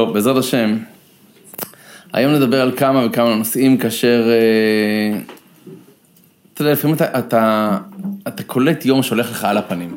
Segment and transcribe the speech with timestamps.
[0.00, 0.76] טוב, בעזרת השם,
[2.12, 5.18] היום נדבר על כמה וכמה נושאים כאשר, אה,
[6.54, 7.76] אתה יודע, לפעמים אתה, אתה,
[8.28, 9.96] אתה קולט יום שהולך לך על הפנים.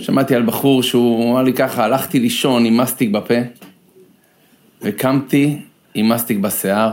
[0.00, 3.34] שמעתי על בחור שהוא אמר לי ככה, הלכתי לישון עם מסטיק בפה,
[4.82, 5.58] וקמתי
[5.94, 6.92] עם מסטיק בשיער.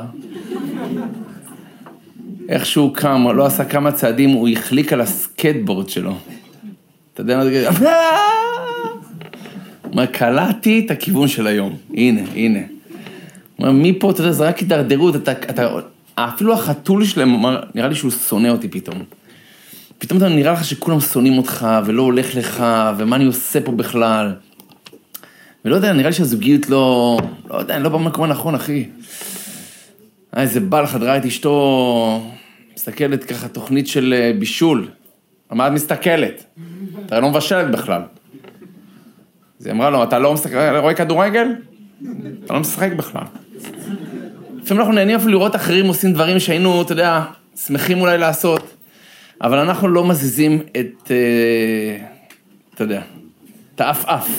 [2.50, 6.16] איך שהוא קם, לא עשה כמה צעדים, הוא החליק על הסקייטבורד שלו.
[7.14, 7.90] אתה יודע מה זה?
[9.92, 12.60] אומר, קלעתי את הכיוון של היום, הנה, הנה.
[13.60, 15.70] אומר, מפה, אתה יודע, זה רק הידרדרות, אתה, אתה,
[16.16, 19.04] אפילו החתול שלהם, אומר, נראה לי שהוא שונא אותי פתאום.
[19.98, 22.64] פתאום אתה נראה לך שכולם שונאים אותך, ולא הולך לך,
[22.98, 24.34] ומה אני עושה פה בכלל.
[25.66, 27.18] ולא יודע, נראה לי שהזוגיות לא,
[27.50, 28.86] לא יודע, אני לא במקום הנכון, אחי.
[30.32, 32.32] היה איזה בעל חדרה את אשתו,
[32.76, 34.88] מסתכלת ככה תוכנית של אה, בישול.
[35.52, 36.44] מה את מסתכלת?
[37.06, 38.02] אתה לא מבשלת בכלל.
[39.60, 41.48] אז היא אמרה לו, אתה לא מסתכל, רואה כדורגל?
[42.46, 43.24] אתה לא משחק בכלל.
[44.62, 47.24] לפעמים אנחנו נהנים אפילו לראות אחרים עושים דברים שהיינו, אתה יודע,
[47.66, 48.74] שמחים אולי לעשות,
[49.42, 52.06] אבל אנחנו לא מזיזים את, אה,
[52.74, 53.02] אתה יודע,
[53.76, 54.30] את האף-אף.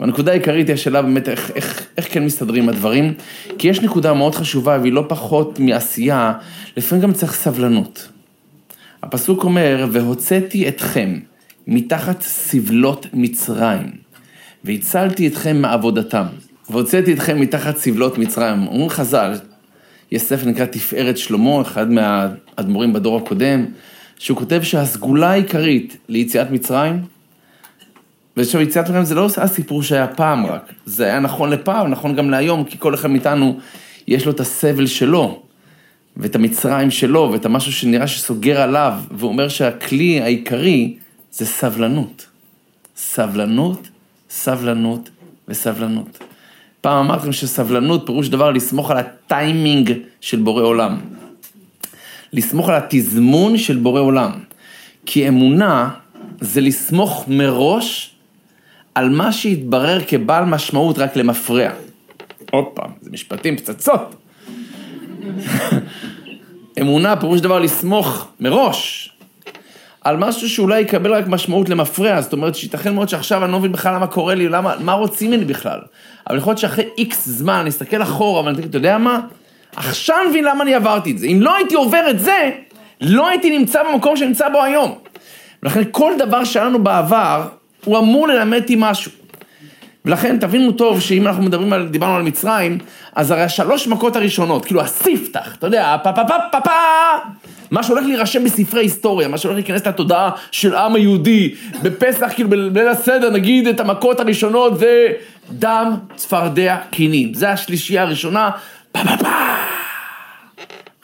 [0.00, 3.14] והנקודה העיקרית היא השאלה באמת איך, איך, איך כן מסתדרים הדברים,
[3.58, 6.32] כי יש נקודה מאוד חשובה והיא לא פחות מעשייה,
[6.76, 8.08] לפעמים גם צריך סבלנות.
[9.02, 11.18] הפסוק אומר, והוצאתי אתכם
[11.70, 13.90] מתחת סבלות מצרים,
[14.64, 16.26] והצלתי אתכם מעבודתם,
[16.70, 18.66] והוצאתי אתכם מתחת סבלות מצרים.
[18.66, 19.32] אומרים חז"ל,
[20.12, 23.64] יש ספר נקרא תפארת שלמה, אחד מהאדמו"רים בדור הקודם,
[24.18, 27.00] שהוא כותב שהסגולה העיקרית ליציאת מצרים,
[28.36, 32.30] ועכשיו יציאת מצרים זה לא הסיפור שהיה פעם רק, זה היה נכון לפעם, נכון גם
[32.30, 33.58] להיום, כי כל אחד מאיתנו
[34.08, 35.42] יש לו את הסבל שלו,
[36.16, 40.96] ואת המצרים שלו, ואת המשהו שנראה שסוגר עליו, והוא אומר שהכלי העיקרי
[41.32, 42.26] זה סבלנות.
[42.96, 43.88] סבלנות,
[44.30, 45.10] סבלנות
[45.48, 46.18] וסבלנות.
[46.80, 51.00] פעם אמרתם שסבלנות פירוש דבר לסמוך על הטיימינג של בורא עולם.
[52.32, 54.30] לסמוך על התזמון של בורא עולם.
[55.06, 55.90] כי אמונה
[56.40, 58.14] זה לסמוך מראש
[58.94, 61.70] על מה שהתברר כבעל משמעות רק למפרע.
[62.50, 64.14] עוד פעם, זה משפטים פצצות.
[66.80, 69.12] אמונה פירוש דבר לסמוך מראש
[70.04, 73.72] על משהו שאולי יקבל רק משמעות למפרע, זאת אומרת שייתכן מאוד שעכשיו אני לא מבין
[73.72, 75.78] בכלל למה קורה לי, למה, מה רוצים ממני בכלל.
[76.28, 79.20] אבל יכול להיות שאחרי איקס זמן, אני אסתכל אחורה ואני אגיד, אתה יודע מה?
[79.76, 81.26] עכשיו אני מבין למה אני עברתי את זה.
[81.26, 82.50] אם לא הייתי עובר את זה,
[83.00, 84.98] לא הייתי נמצא במקום שאני נמצא בו היום.
[85.62, 87.48] ולכן כל דבר שהיה לנו בעבר,
[87.84, 89.12] הוא אמור ללמד אותי משהו.
[90.04, 92.78] ולכן תבינו טוב שאם אנחנו מדברים על, דיברנו על מצרים,
[93.14, 96.70] אז הרי השלוש מכות הראשונות, כאילו הספתח, אתה יודע, פה פה פה פה פה,
[97.70, 102.88] מה שהולך להירשם בספרי היסטוריה, מה שהולך להיכנס לתודעה של העם היהודי, בפסח, כאילו בליל
[102.88, 105.12] הסדר, נגיד את המכות הראשונות זה
[105.50, 107.34] דם, צפרדע, קינים.
[107.34, 108.50] זה השלישייה הראשונה,
[108.92, 109.28] פה פה פה.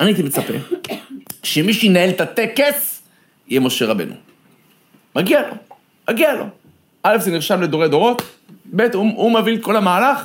[0.01, 0.53] אני הייתי מצפה
[1.43, 3.03] שמי שינהל את הטקס
[3.49, 4.15] יהיה משה רבנו.
[5.17, 5.55] מגיע לו,
[6.11, 6.45] מגיע לו.
[7.03, 8.23] א', זה נרשם לדורי דורות,
[8.77, 10.25] ב', הוא, הוא מביא את כל המהלך.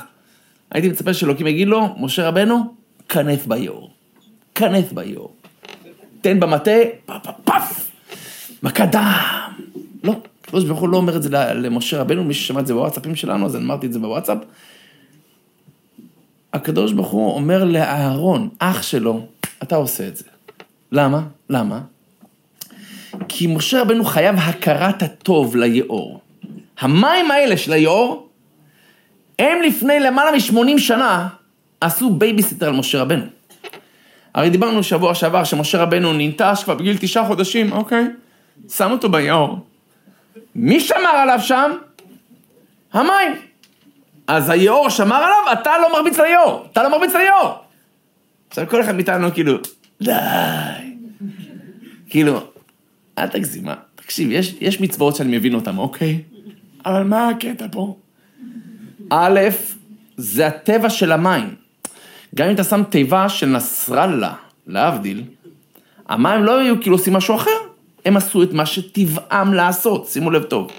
[0.70, 2.74] הייתי מצפה שאלוקים יגיד לו, משה רבנו,
[3.08, 3.90] כנף ביאור.
[4.54, 5.34] כנף ביאור.
[6.20, 6.70] תן במטה,
[7.06, 7.90] פף פף
[8.62, 9.52] מכת דם.
[10.04, 10.14] לא,
[10.44, 13.46] הקדוש ברוך הוא לא אומר את זה למשה רבנו, מי ששמע את זה בוואטסאפים שלנו,
[13.46, 14.38] אז אני אמרתי את זה בוואטסאפ.
[16.52, 19.26] הקדוש ברוך הוא אומר לאהרון, אח שלו,
[19.62, 20.24] אתה עושה את זה.
[20.92, 21.22] למה?
[21.50, 21.80] למה?
[23.28, 26.20] כי משה רבנו חייב הכרת הטוב ליאור.
[26.80, 28.28] המים האלה של היאור,
[29.42, 31.28] הם לפני למעלה מ-80 שנה
[31.80, 33.24] עשו בייביסיטר על משה רבנו.
[34.34, 38.06] הרי דיברנו שבוע שעבר שמשה רבנו ננטש כבר בגיל תשעה חודשים, אוקיי,
[38.68, 39.58] שם אותו ביאור.
[40.54, 41.72] מי שמר עליו שם?
[42.92, 43.32] המים.
[44.26, 47.54] אז היאור שמר עליו, אתה לא מרביץ ליאור, אתה לא מרביץ ליאור.
[48.48, 49.58] עכשיו כל אחד מאיתנו כאילו,
[50.02, 50.12] די.
[52.08, 52.40] כאילו,
[53.18, 53.74] אל תגזימה.
[53.94, 56.20] תקשיב, יש, יש מצוות שאני מבין אותן, אוקיי?
[56.86, 57.96] אבל מה הקטע פה?
[59.14, 59.40] א',
[60.16, 61.54] זה הטבע של המים.
[62.34, 64.32] גם אם אתה שם תיבה של נסראללה,
[64.66, 65.22] להבדיל,
[66.08, 67.50] המים לא היו כאילו עושים משהו אחר,
[68.04, 70.70] הם עשו את מה שטבעם לעשות, שימו לב טוב.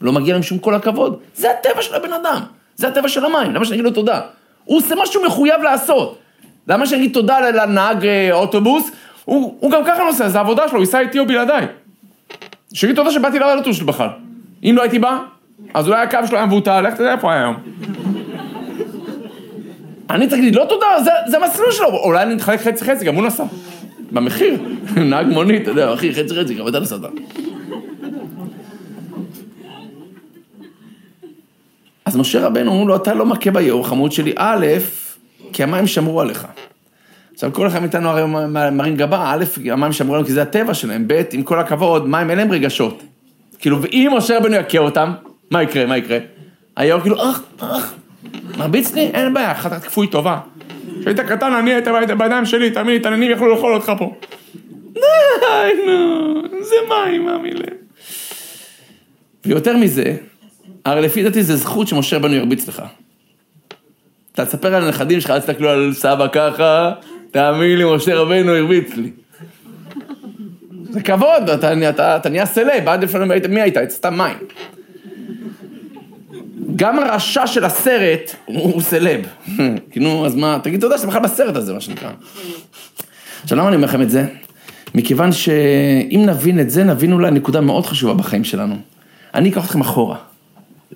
[0.00, 2.40] לא מגיע להם שום כל הכבוד, זה הטבע של הבן אדם,
[2.76, 4.20] זה הטבע של המים, למה שאני אגיד לו תודה?
[4.64, 6.18] הוא עושה מה שהוא מחויב לעשות.
[6.68, 8.90] למה שאני אגיד תודה לנהג אה, אוטובוס?
[9.24, 11.66] הוא, הוא גם ככה נוסע, זה העבודה שלו, הוא ייסע איתי או בלעדיי.
[12.74, 14.08] שיגיד תודה שבאתי לאוטובוס שלו בכלל.
[14.64, 15.18] אם לא הייתי בא,
[15.74, 17.56] אז אולי הקו שלו היה מבוטל, לך תדע איפה היום.
[20.10, 23.14] אני צריך להגיד לא תודה, זה, זה המסלול שלו, אולי אני נתחלק חצי חצי, גם
[23.14, 23.44] הוא נסע.
[24.12, 24.62] במחיר,
[25.10, 27.00] נהג מונית, אתה יודע, אחי, חצי חצי, גם אתה נסעת.
[32.04, 34.66] אז משה רבנו אומרים לו, אתה לא מכה ביאור, חמוד שלי, א',
[35.52, 36.46] כי המים שמרו עליך.
[37.34, 38.22] עכשיו, כל אחד מאיתנו הרי
[38.72, 42.30] מרים גבה, א', המים שמרו עליהם כי זה הטבע שלהם, ב', עם כל הכבוד, מים
[42.30, 43.02] אין להם רגשות.
[43.58, 45.12] כאילו, ואם משה רבנו יכה אותם,
[45.50, 46.18] מה יקרה, מה יקרה?
[46.76, 47.94] היאור כאילו, אך, אך,
[48.58, 50.38] מרביץ לי, אין בעיה, חתת כפוי טובה.
[51.00, 51.88] כשהיית קטן, אני היית
[52.18, 54.14] בידיים שלי, תאמין לי, תננים יכלו לאכול אותך פה.
[54.92, 57.64] די, נו, זה מים, מה מילה.
[59.44, 60.16] ויותר מזה,
[60.84, 62.82] הרי לפי דעתי זה זכות שמשה רבנו ירביץ לך.
[64.32, 66.92] אתה תספר על הנכדים שלך, אל תסתכלו על סבא ככה,
[67.30, 69.10] תאמין לי, משה רבנו הרביץ לי.
[70.90, 73.76] זה כבוד, אתה, נהיה סלב, עד לפעמים מי היית?
[73.88, 74.36] סתם מים.
[76.76, 79.20] גם הרשע של הסרט הוא סלב.
[79.90, 82.10] כאילו, אז מה, תגיד תודה שאתה בכלל בסרט הזה, מה שנקרא.
[83.42, 84.26] עכשיו, למה אני אומר לכם את זה?
[84.94, 88.76] מכיוון שאם נבין את זה, נבין אולי נקודה מאוד חשובה בחיים שלנו.
[89.34, 90.16] אני אקח אתכם אחורה,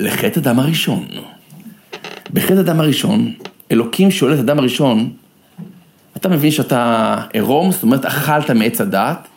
[0.00, 1.06] לחטא אדם הראשון.
[2.32, 3.34] בחטא אדם הראשון,
[3.72, 5.12] אלוקים שואל את אדם הראשון,
[6.16, 9.28] אתה מבין שאתה עירום, זאת אומרת, אכלת מעץ הדעת?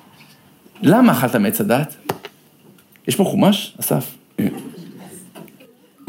[0.81, 1.95] למה אכלת מעץ הדעת?
[3.07, 4.15] יש פה חומש, אסף?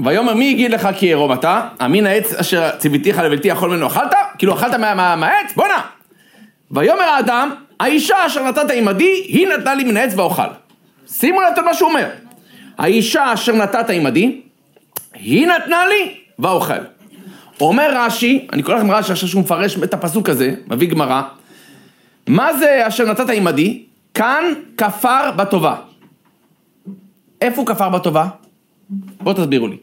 [0.04, 1.68] ויאמר מי יגיד לך כי עירום אתה?
[1.84, 4.14] אמין העץ אשר ציוויתיך לבלתי יכול ממנו אכלת?
[4.38, 5.52] כאילו אכלת מהעץ?
[5.56, 5.80] בואנה!
[6.70, 7.50] ויאמר האדם,
[7.80, 10.42] האישה אשר נתת עמדי, היא נתנה לי מן העץ ואוכל.
[11.08, 12.08] שימו לב את מה שהוא אומר.
[12.78, 14.40] האישה אשר נתת עמדי,
[15.14, 16.74] היא נתנה לי ואוכל.
[17.60, 21.22] אומר רש"י, אני קורא לכם רש"י עכשיו שהוא מפרש את הפסוק הזה, מביא גמרא,
[22.26, 23.82] מה זה אשר נתת עמדי?
[24.14, 24.44] כאן
[24.76, 25.76] כפר בטובה.
[27.40, 28.26] איפה הוא כפר בטובה?
[28.90, 29.76] בואו תסבירו לי.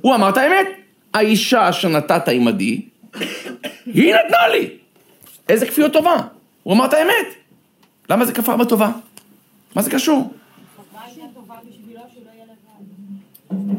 [0.00, 0.66] הוא אמר את האמת,
[1.14, 2.80] האישה אשר נתת עמדי,
[3.86, 4.68] היא נתנה לי.
[5.48, 6.16] איזה כפיות טובה.
[6.62, 7.26] הוא אמר את האמת.
[8.10, 8.90] למה זה כפר בטובה?
[9.76, 10.34] מה זה קשור?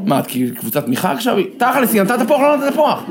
[0.06, 0.26] מה, את
[0.56, 1.38] קבוצת תמיכה עכשיו?
[1.58, 3.04] תכלס, היא נתת תפוח, לא נתת תפוח.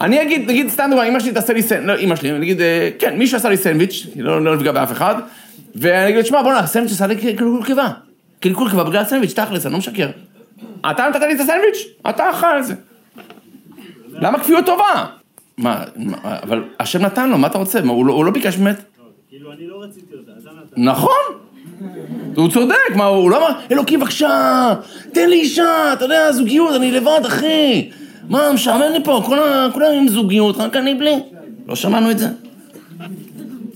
[0.00, 2.90] אני אגיד, נגיד, סתם דוגמא, אמא שלי תעשה לי סנדוויץ', לא, אמא שלי, נגיד, אה,
[2.98, 5.14] כן, מישהו עשה לי סנדוויץ', לא, לא נפגע באף אחד,
[5.74, 7.88] ואני אגיד, שמע, בוא'נה, הסנדוויץ' עשה לי קלקול קיבה.
[8.40, 10.08] קלקול קיבה בגלל הסנדוויץ', תכלס, אני לא משקר.
[10.90, 12.74] אתה נתת לי את הסנדוויץ', אתה אכל את זה.
[14.12, 15.06] למה כפיות טובה?
[15.58, 15.84] מה,
[16.24, 17.80] אבל השם נתן לו, מה אתה רוצה?
[17.80, 18.82] הוא לא, לא ביקש באמת?
[19.28, 20.82] כאילו, אני לא רציתי אותה, אתה נתן.
[20.82, 21.46] נכון.
[22.36, 24.74] הוא צודק, מה, הוא לא אמר, אלוקים בבקשה,
[25.12, 27.90] תן לי אישה, אתה יודע, זוגיות, אני לבד, אחי.
[28.28, 29.22] מה, משעמם לי פה,
[29.72, 31.14] כולם עם זוגיות, רק אני בלי.
[31.68, 32.28] לא שמענו את זה.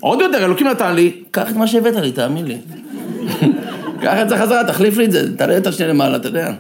[0.01, 2.59] עוד יותר, אלוקים נתן לי, קח את מה שהבאת לי, תאמין לי.
[4.03, 6.53] קח את זה חזרה, תחליף לי את זה, תעלה את השני למעלה, אתה יודע.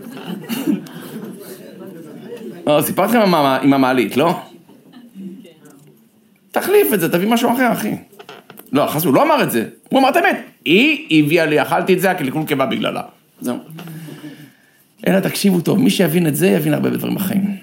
[2.66, 4.40] לא, סיפרתי לכם עם המעלית, לא?
[6.50, 7.94] תחליף את זה, תביא משהו אחר, אחי.
[8.72, 10.36] לא, חס הוא לא אמר את זה, הוא אמר את האמת.
[10.64, 13.02] היא הביאה לי, אכלתי את זה, הקלקול קיבה בגללה.
[13.40, 13.56] זהו.
[15.06, 17.56] אלא תקשיבו טוב, מי שיבין את זה, יבין הרבה דברים בחיים.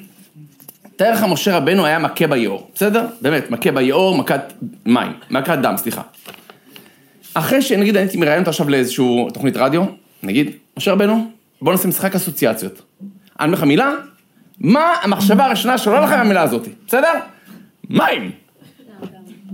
[0.95, 3.07] תאר לך משה רבנו היה מכה ביאור, בסדר?
[3.21, 4.53] באמת, מכה ביאור, מכת
[4.85, 6.01] מים, מכת דם, סליחה.
[7.33, 9.83] אחרי שנגיד הייתי מראיין אותו עכשיו לאיזשהו תוכנית רדיו,
[10.23, 12.81] נגיד, משה רבנו, בוא נעשה משחק אסוציאציות.
[13.39, 13.91] אני אומר לך מילה,
[14.59, 17.11] מה המחשבה הראשונה שעולה לך מהמילה הזאת, בסדר?
[17.89, 18.31] מים.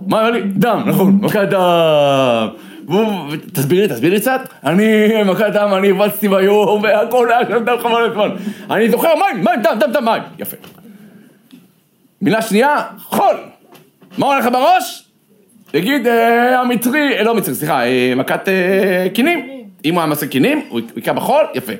[0.07, 0.41] מה היה לי?
[0.41, 2.47] דם, נכון, מכת דם.
[3.53, 4.41] תסביר לי, תסביר לי קצת.
[4.65, 8.29] אני מכת דם, אני הבצתי ביום, והכל היה שם דם חבל הזמן.
[8.71, 10.23] אני זוכר מים, מים, דם, דם, דם, מים.
[10.39, 10.57] יפה.
[12.21, 13.35] מילה שנייה, חול.
[14.17, 15.03] מה הולך לך בראש?
[15.71, 18.47] תגיד, אה, המצרי, אה, לא מצרי, סליחה, אה, מכת
[19.13, 19.49] קינים.
[19.85, 21.73] אם הוא היה מעשה קינים, הוא היכה בחול, יפה.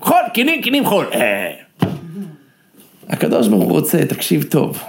[0.00, 1.06] חול, קינים, קינים, חול.
[3.08, 4.82] הקדוש ברוך הוא רוצה, תקשיב טוב.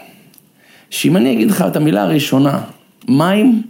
[0.89, 2.61] שאם אני אגיד לך את המילה הראשונה,
[3.07, 3.61] מים,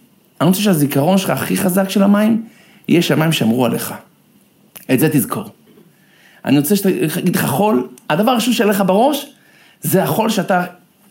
[0.42, 2.44] אני רוצה שהזיכרון שלך הכי חזק של המים,
[2.88, 3.94] יהיה שהמים שמרו עליך.
[4.94, 5.44] את זה תזכור.
[6.46, 9.26] אני רוצה שאגיד לך חול, הדבר הראשון שיהיה לך בראש,
[9.82, 10.64] זה החול שאתה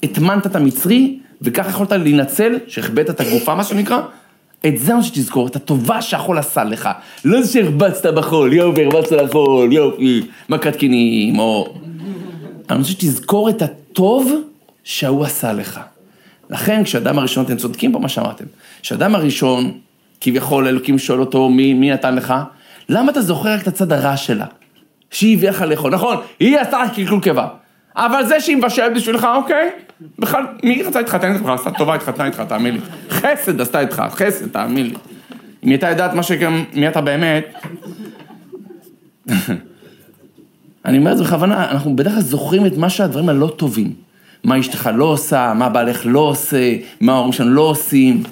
[0.03, 4.01] הטמנת את המצרי, וככה יכולת להינצל, שהחבאת את הגופה, מה שנקרא.
[4.67, 6.89] את זה אני רוצה שתזכור, את הטובה שהחול עשה לך.
[7.25, 11.75] לא זה שהרבצת בחול, יופי, הרבצת לחול, יופי, מכת קינים, או...
[12.71, 14.33] אני רוצה שתזכור את הטוב
[14.85, 15.81] שההוא עשה לך.
[16.51, 18.45] לכן כשאדם הראשון, אתם צודקים פה מה שאמרתם,
[18.83, 19.73] כשאדם הראשון,
[20.21, 22.35] כביכול אלוקים שואל אותו מי, מי נתן לך,
[22.89, 24.47] למה אתה זוכר רק את הצד הרע שלה?
[25.11, 27.47] שהיא הביאה לך לאכול, נכון, היא עשתה רק קלקול קיבה,
[27.97, 29.71] אבל זה שהיא מבשלת בשבילך, אוקיי,
[30.19, 31.49] בכלל, מי רצה להתחתן איתך?
[31.49, 32.81] עשתה טובה, התחתנה איתך, תאמין לי.
[33.11, 34.95] חסד עשתה איתך, חסד, תאמין לי.
[35.65, 37.55] אם הייתה יודעת מה שגם, מי אתה באמת...
[40.85, 43.93] אני אומר את זה בכוונה, אנחנו בדרך כלל זוכרים את מה שהדברים הלא טובים.
[44.45, 48.23] מה אשתך לא עושה, מה בעלך לא עושה, מה ההורים שלנו לא עושים.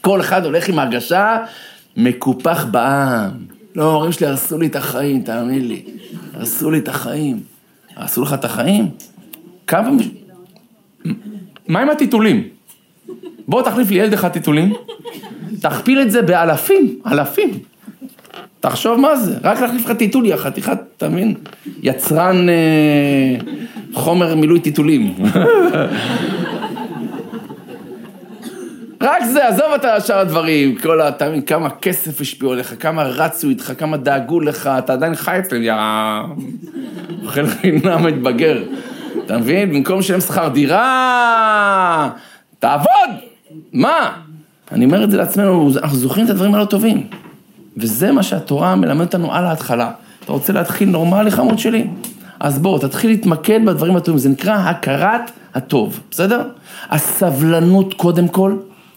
[0.00, 1.36] כל אחד הולך עם הרגשה
[1.96, 3.30] מקופח בעם.
[3.74, 5.82] לא, ההורים שלי הרסו לי את החיים, תאמין לי.
[6.34, 7.40] הרסו לי את החיים.
[7.96, 8.90] הרסו לך את החיים?
[9.66, 9.90] כמה...
[11.68, 12.48] מה עם הטיטולים?
[13.48, 14.72] בוא תחליף לי ילד אחד טיטולים,
[15.60, 17.50] תכפיל את זה באלפים, אלפים.
[18.60, 21.34] תחשוב מה זה, רק להחליף לך טיטול, יא חתיכת, אתה מבין?
[21.82, 22.54] יצרן אה,
[23.92, 25.14] חומר מילוי טיטולים.
[29.00, 31.08] רק זה, עזוב את שאר הדברים, כל ה...
[31.08, 35.38] אתה מבין, כמה כסף השפיעו עליך, כמה רצו איתך, כמה דאגו לך, אתה עדיין חי
[35.38, 35.74] אצלם, יא...
[37.24, 38.62] אוכל חינם מתבגר.
[39.24, 39.70] אתה מבין?
[39.70, 42.10] במקום לשלם שכר דירה,
[42.58, 43.10] תעבוד!
[43.72, 44.12] מה?
[44.72, 47.06] אני אומר את זה לעצמנו, אנחנו זוכרים את הדברים הלא טובים.
[47.80, 49.90] וזה מה שהתורה מלמדת אותנו על ההתחלה.
[50.24, 51.86] אתה רוצה להתחיל נורמלי, חמוד שלי?
[52.40, 56.42] אז בוא, תתחיל להתמקד בדברים הטובים, זה נקרא הכרת הטוב, בסדר?
[56.90, 58.56] הסבלנות קודם כל.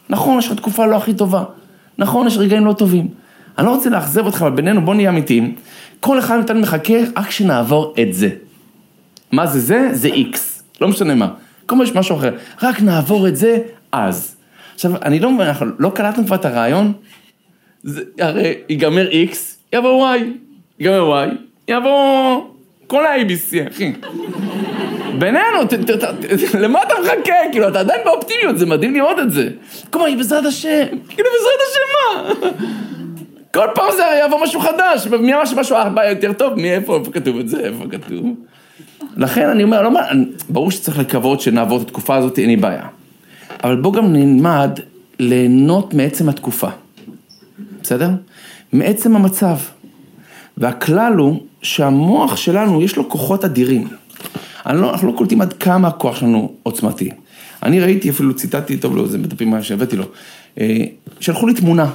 [0.09, 1.43] נכון, יש לך תקופה לא הכי טובה.
[1.97, 3.07] נכון, יש רגעים לא טובים.
[3.57, 5.55] אני לא רוצה לאכזב אותך, אבל בינינו בוא נהיה אמיתיים.
[5.99, 8.29] כל אחד מאיתנו מחכה רק שנעבור את זה.
[9.31, 9.89] מה זה זה?
[9.91, 10.63] זה איקס.
[10.81, 11.27] לא משנה מה.
[11.65, 12.33] כל פעם יש משהו אחר.
[12.61, 13.57] רק נעבור את זה,
[13.91, 14.35] אז.
[14.73, 15.47] עכשיו, אני לא מבין,
[15.79, 16.93] לא קלטנו כבר את הרעיון?
[17.83, 20.23] זה, הרי ייגמר איקס, יבוא וואי.
[20.79, 21.27] ייגמר וואי,
[21.67, 22.41] יבוא
[22.87, 23.93] כל ה-ABC, אחי.
[25.19, 27.33] בינינו, ת, ת, ת, למה אתה מחכה?
[27.51, 29.49] כאילו, אתה עדיין באופטימיות, זה מדהים לראות את זה.
[29.89, 30.85] כלומר, בעזרת השם.
[31.09, 32.49] כאילו, בעזרת השם מה?
[33.53, 36.53] כל פעם זה יבוא משהו חדש, מי אמר שמשהו הרבה יותר טוב?
[36.53, 37.59] מי, איפה, איפה כתוב את זה?
[37.59, 38.25] איפה כתוב?
[39.17, 39.89] לכן אני אומר, לא,
[40.49, 42.87] ברור שצריך לקוות שנעבור את התקופה הזאת, אין לי בעיה.
[43.63, 44.79] אבל בוא גם נלמד
[45.19, 46.69] ליהנות מעצם התקופה.
[47.91, 48.09] בסדר?
[48.73, 49.57] מעצם המצב.
[50.57, 53.87] והכלל הוא שהמוח שלנו יש לו כוחות אדירים.
[54.65, 57.09] לא, אנחנו לא קולטים עד כמה הכוח שלנו עוצמתי.
[57.63, 60.05] אני ראיתי, אפילו ציטטתי, טוב לו, זה בדפים שהבאתי לו,
[60.59, 60.77] אה,
[61.19, 61.91] שלחו לי תמונה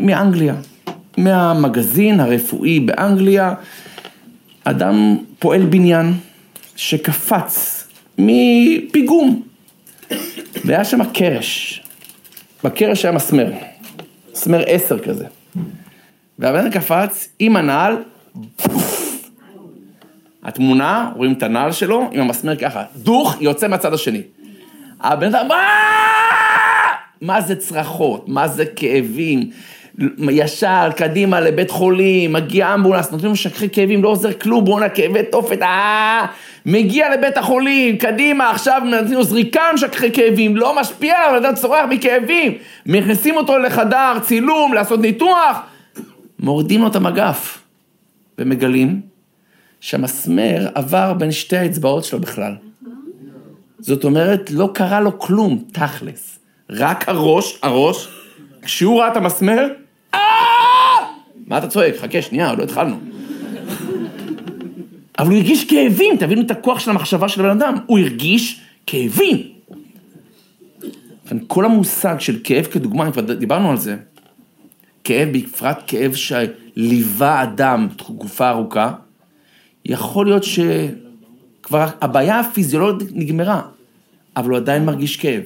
[0.00, 0.54] מאנגליה,
[1.18, 3.54] מהמגזין הרפואי באנגליה,
[4.64, 6.12] אדם פועל בניין
[6.76, 7.84] שקפץ
[8.18, 9.42] מפיגום,
[10.64, 11.82] והיה שם קרש,
[12.64, 13.52] בקרש היה מסמר,
[14.36, 15.24] מסמר עשר כזה,
[16.38, 17.96] והבן קפץ עם הנעל,
[20.42, 24.22] התמונה, רואים את הנעל שלו, עם המסמר ככה, דוך, יוצא מהצד השני.
[25.00, 25.48] הבן אדם,
[27.20, 29.50] מה זה צרחות, מה זה כאבים,
[30.30, 35.22] ישר, קדימה לבית חולים, מגיע אמבולנס, נותנים לו שקחי כאבים, לא עוזר כלום, בואנה כאבי
[35.30, 36.26] תופת, אה,
[36.66, 41.84] מגיע לבית החולים, קדימה, עכשיו נותנים לו זריקה משככי כאבים, לא משפיע, אבל אדם צורח
[41.90, 42.52] מכאבים,
[42.86, 45.58] מכניסים אותו לחדר צילום, לעשות ניתוח,
[46.38, 47.62] מורידים לו את המגף,
[48.38, 49.00] ומגלים
[49.80, 52.54] שהמסמר עבר בין שתי האצבעות שלו בכלל.
[53.78, 56.38] זאת אומרת, לא קרה לו כלום, תכלס.
[56.70, 58.08] רק הראש, הראש,
[58.62, 59.68] כשהוא ראה את המסמר,
[60.14, 60.20] אה!
[61.46, 61.96] מה אתה צועק?
[61.96, 62.96] חכה, שנייה, עוד לא התחלנו.
[65.18, 69.42] אבל הוא הרגיש כאבים, תבינו את הכוח של המחשבה של הבן אדם, הוא הרגיש כאבים.
[71.46, 73.96] כל המושג של כאב כדוגמה, כבר דיברנו על זה,
[75.04, 78.92] כאב, בפרט כאב שליווה אדם תקופה ארוכה,
[79.84, 83.60] יכול להיות שכבר הבעיה הפיזיולוגית נגמרה,
[84.36, 85.42] אבל הוא עדיין מרגיש כאב.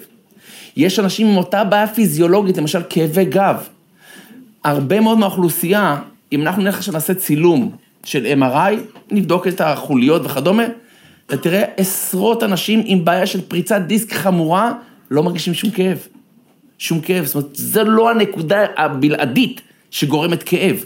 [0.77, 3.57] יש אנשים עם אותה בעיה פיזיולוגית, למשל כאבי גב.
[4.65, 5.97] הרבה מאוד מהאוכלוסייה,
[6.33, 8.75] אם אנחנו נלך עכשיו נעשה צילום של MRI,
[9.11, 10.64] נבדוק את החוליות וכדומה,
[11.26, 14.73] אתה תראה עשרות אנשים עם בעיה של פריצת דיסק חמורה,
[15.11, 16.07] לא מרגישים שום כאב.
[16.78, 20.85] שום כאב, זאת אומרת, זו לא הנקודה הבלעדית שגורמת כאב.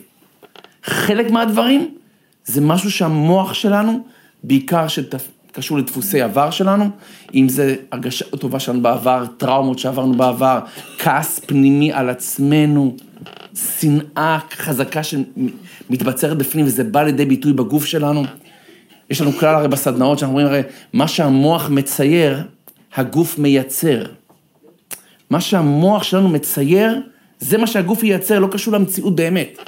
[0.84, 1.94] חלק מהדברים
[2.44, 4.04] זה משהו שהמוח שלנו,
[4.42, 6.90] בעיקר שקשור לדפוסי עבר שלנו,
[7.34, 10.60] אם זה הרגשה טובה שלנו בעבר, טראומות שעברנו בעבר,
[10.98, 12.96] כעס פנימי על עצמנו,
[13.54, 18.24] שנאה חזקה שמתבצרת בפנים וזה בא לידי ביטוי בגוף שלנו.
[19.10, 22.42] יש לנו כלל הרי בסדנאות שאנחנו אומרים הרי, מה שהמוח מצייר,
[22.94, 24.04] הגוף מייצר.
[25.30, 27.00] מה שהמוח שלנו מצייר,
[27.40, 29.58] זה מה שהגוף ייצר, לא קשור למציאות באמת.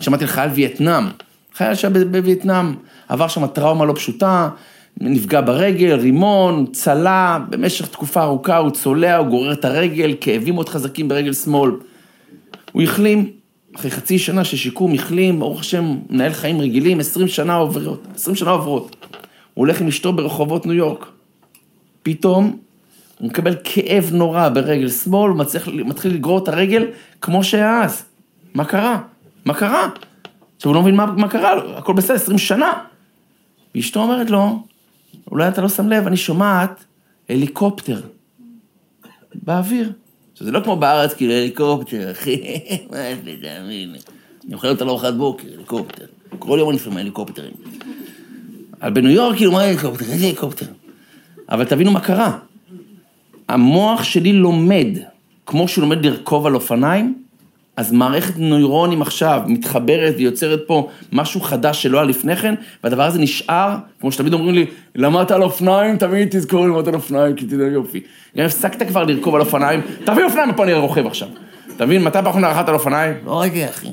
[0.00, 1.04] שמעתי על חייל וייטנאם,
[1.54, 2.74] חייל שהיה בווייטנאם,
[3.08, 4.48] עבר שם טראומה לא פשוטה,
[5.00, 10.68] נפגע ברגל, רימון, צלה, במשך תקופה ארוכה הוא צולע, הוא גורר את הרגל, כאבים מאוד
[10.68, 11.70] חזקים ברגל שמאל.
[12.72, 13.30] הוא החלים,
[13.76, 18.36] אחרי חצי שנה של שיקום, החלים, ברוך השם, מנהל חיים רגילים, 20 שנה עוברות, 20
[18.36, 18.96] שנה עוברות.
[19.54, 21.06] הוא הולך עם אשתו ברחובות ניו יורק.
[22.02, 22.58] פתאום
[23.18, 26.86] הוא מקבל כאב נורא ברגל שמאל, הוא מצליח, מתחיל לגרור את הרגל
[27.20, 28.04] כמו שהיה אז.
[28.54, 29.00] מה קרה?
[29.44, 29.88] מה קרה?
[30.56, 32.72] עכשיו הוא לא מבין מה, מה קרה הכל בסדר, 20 שנה.
[33.74, 34.62] ואשתו אומרת לו,
[35.30, 36.84] אולי אתה לא שם לב, אני שומעת
[37.28, 38.00] הליקופטר
[39.34, 39.92] באוויר.
[40.38, 42.36] עכשיו זה לא כמו בארץ, כאילו הליקופטר, אחי,
[42.90, 43.94] מה זה, תאמין.
[44.46, 46.04] אני אוכל אותה לארוחת בוקר, הליקופטר.
[46.38, 47.52] כל יום אני שומע הליקופטרים.
[48.80, 50.04] על בניו יורק, כאילו, מה הליקופטר?
[50.04, 50.66] איזה הליקופטר?
[51.48, 52.38] אבל תבינו מה קרה.
[53.48, 54.86] המוח שלי לומד,
[55.46, 57.22] כמו שהוא לומד לרכוב על אופניים,
[57.78, 62.54] אז מערכת נוירונים עכשיו מתחברת ויוצרת פה משהו חדש שלא היה לפני כן,
[62.84, 67.36] והדבר הזה נשאר, כמו שתמיד אומרים לי, למדת על אופניים, תמיד תזכור ללמוד על אופניים,
[67.36, 68.00] כי תדע יופי.
[68.36, 71.28] גם הפסקת כבר לרכוב על אופניים, תביא אופניים ופה אני רוכב עכשיו.
[71.76, 73.14] אתה מבין, מתי פעם רכבת על אופניים?
[73.24, 73.88] לא רגע, אחי.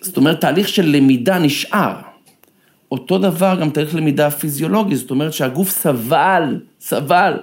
[0.00, 1.94] זאת אומרת, תהליך של למידה נשאר.
[2.92, 7.34] אותו דבר גם תהליך למידה פיזיולוגי, זאת אומרת שהגוף סבל, סבל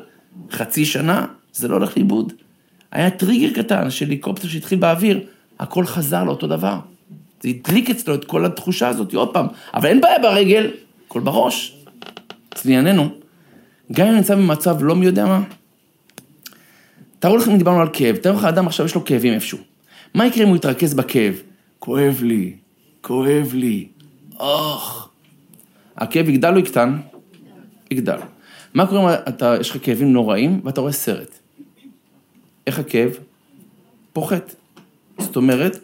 [0.51, 2.33] חצי שנה, זה לא הולך לאיבוד.
[2.91, 5.19] היה טריגר קטן של הליקופטר שהתחיל באוויר,
[5.59, 6.79] הכל חזר לאותו דבר.
[7.41, 9.47] זה הדליק אצלו את כל התחושה הזאת, עוד פעם.
[9.73, 10.71] אבל אין בעיה ברגל,
[11.07, 11.75] הכל בראש.
[12.55, 13.09] אז לענייננו,
[13.91, 15.41] גם אם נמצא במצב לא מי יודע מה,
[17.19, 19.57] תארו לכם אם דיברנו על כאב, תארו לך אדם עכשיו יש לו כאבים איפשהו.
[20.13, 21.33] מה יקרה אם הוא יתרכז בכאב?
[21.79, 22.53] כואב לי,
[23.01, 23.87] כואב לי,
[24.39, 25.09] אוח.
[25.97, 26.97] הכאב יגדל או יקטן?
[27.91, 28.17] יגדל.
[28.73, 31.38] מה קורה אם אתה, יש לך כאבים נוראים ואתה רואה סרט?
[32.69, 33.17] איך הכאב?
[34.13, 34.55] פוחת.
[35.17, 35.79] זאת אומרת,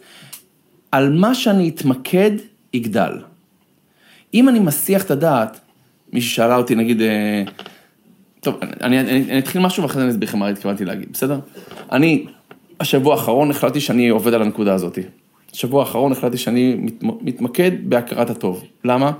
[0.92, 2.30] על מה שאני אתמקד,
[2.72, 3.12] יגדל.
[4.34, 5.60] אם אני מסיח את הדעת,
[6.12, 7.42] מישהי שאלה אותי, נגיד, אה,
[8.40, 11.40] טוב, אני, אני, אני אתחיל משהו ואחרי זה אני אסביר לכם מה התכוונתי להגיד, בסדר?
[11.92, 12.26] אני,
[12.80, 14.98] השבוע האחרון החלטתי שאני עובד על הנקודה הזאת.
[15.52, 18.64] השבוע האחרון החלטתי שאני מת, מתמקד בהכרת הטוב.
[18.84, 19.12] למה?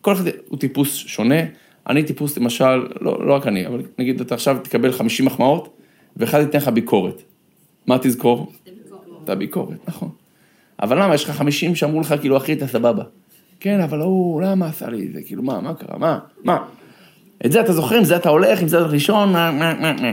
[0.00, 1.40] כל אחד הוא טיפוס שונה.
[1.88, 5.83] אני טיפוס, למשל, לא, לא רק אני, אבל נגיד אתה עכשיו תקבל 50 מחמאות,
[6.16, 7.22] ואחד ייתן לך ביקורת.
[7.86, 8.52] מה תזכור?
[9.24, 10.10] את הביקורת, נכון.
[10.82, 13.04] אבל למה, יש לך 50 שאמרו לך, כאילו, אחי, אתה סבבה.
[13.60, 15.22] כן, אבל הוא, למה עשה לי את זה?
[15.26, 15.98] כאילו, מה, מה קרה?
[15.98, 16.18] מה?
[16.44, 16.58] מה?
[17.46, 19.92] את זה אתה זוכר, עם זה אתה הולך, עם זה אתה ראשון, מה, מה, מה,
[19.92, 20.12] מה.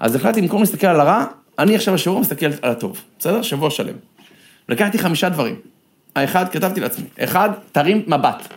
[0.00, 1.24] אז החלטתי, במקום להסתכל על הרע,
[1.58, 3.42] אני עכשיו השבוע מסתכל על הטוב, בסדר?
[3.42, 3.94] שבוע שלם.
[4.68, 5.54] לקחתי חמישה דברים.
[6.16, 8.48] האחד, כתבתי לעצמי, אחד, תרים מבט.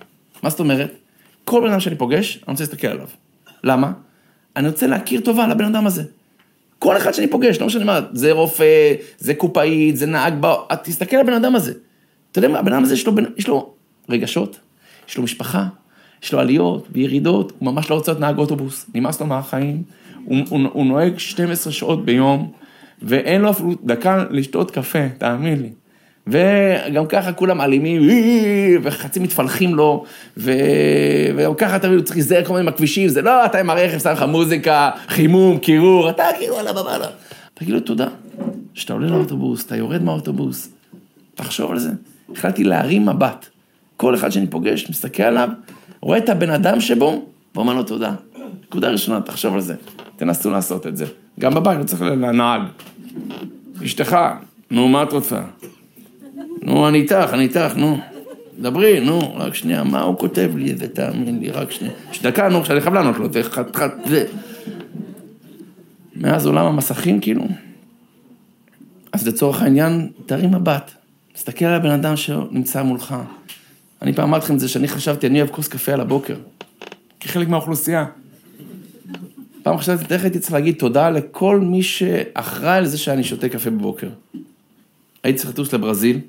[0.44, 0.94] מה זאת אומרת?
[1.46, 3.08] כל בן אדם שאני פוגש, אני רוצה להסתכל עליו.
[3.64, 3.92] למה?
[4.56, 6.04] אני רוצה להכיר טובה על הבן אדם הזה.
[6.80, 10.56] כל אחד שאני פוגש, לא משנה מה, זה רופא, זה קופאית, זה נהג, בא...
[10.84, 11.74] תסתכל על הבן אדם הזה.
[12.32, 13.74] אתה יודע מה, הבן אדם הזה יש לו, יש לו
[14.10, 14.60] רגשות,
[15.10, 15.66] יש לו משפחה,
[16.24, 19.84] יש לו עליות וירידות, הוא ממש לא רוצה להיות נהג אוטובוס, נמאס לו מהחיים,
[20.26, 22.52] הוא, הוא, הוא נוהג 12 שעות ביום,
[23.02, 25.70] ואין לו אפילו דקה לשתות קפה, תאמין לי.
[26.28, 28.02] וגם ככה כולם אלימים,
[28.84, 30.04] וחצי מתפלחים לו,
[30.38, 30.52] ו...
[31.36, 34.22] וגם ככה אתה צריך להיזהר כל מיני הכבישים, זה לא, אתה עם הרכב, שם לך
[34.22, 36.98] מוזיקה, חימום, קירור, אתה כאילו על הבמה,
[37.54, 38.08] תגיד לו תודה,
[38.74, 40.70] שאתה עולה לאוטובוס, אתה יורד מהאוטובוס,
[41.36, 41.90] תחשוב על זה.
[42.36, 43.46] החלטתי להרים מבט.
[43.98, 45.50] כל אחד שאני פוגש, מסתכל עליו,
[46.02, 48.14] רואה את הבן אדם שבו, ואומר לו תודה.
[48.64, 49.76] נקודה ראשונה, תחשוב על זה.
[50.16, 51.06] תנסו לעשות את זה.
[51.40, 52.62] גם בבית, לא צריך לנהג.
[53.86, 54.18] אשתך,
[54.72, 55.42] נו, מה את רוצה?
[56.62, 57.98] נו, אני איתך, אני איתך, נו.
[58.60, 61.94] דברי, נו, רק שנייה, מה הוא כותב לי, איזה תאמין לי, רק שנייה.
[62.22, 64.26] דקה, נו, שאני חייב לענות לו, זה חתיכת, זה.
[66.16, 67.48] מאז עולם המסכים, כאילו.
[69.12, 70.92] אז לצורך העניין, תרים מבט.
[71.34, 73.16] תסתכל על הבן אדם שנמצא מולך.
[74.02, 76.36] אני פעם אמרתי לכם את זה, שאני חשבתי, אני אוהב כוס קפה על הבוקר.
[77.20, 78.06] כחלק מהאוכלוסייה.
[79.64, 83.70] פעם חשבתי, איך הייתי צריך להגיד תודה לכל מי שאחראי על זה שאני שותה קפה
[83.70, 84.10] בבוקר.
[85.24, 86.20] הייתי צריך לטוס לברזיל,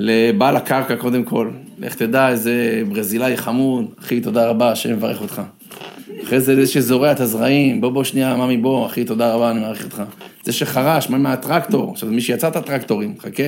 [0.00, 5.42] לבעל הקרקע קודם כל, לך תדע איזה ברזילאי חמוד, אחי, תודה רבה, השם יברך אותך.
[6.24, 9.60] אחרי זה זה שזורע את הזרעים, בוא בוא שנייה, ממי בוא, אחי, תודה רבה, אני
[9.60, 10.02] מעריך אותך.
[10.44, 13.42] זה שחרש, מה מהטרקטור, עכשיו מי שיצא את הטרקטורים, חכה.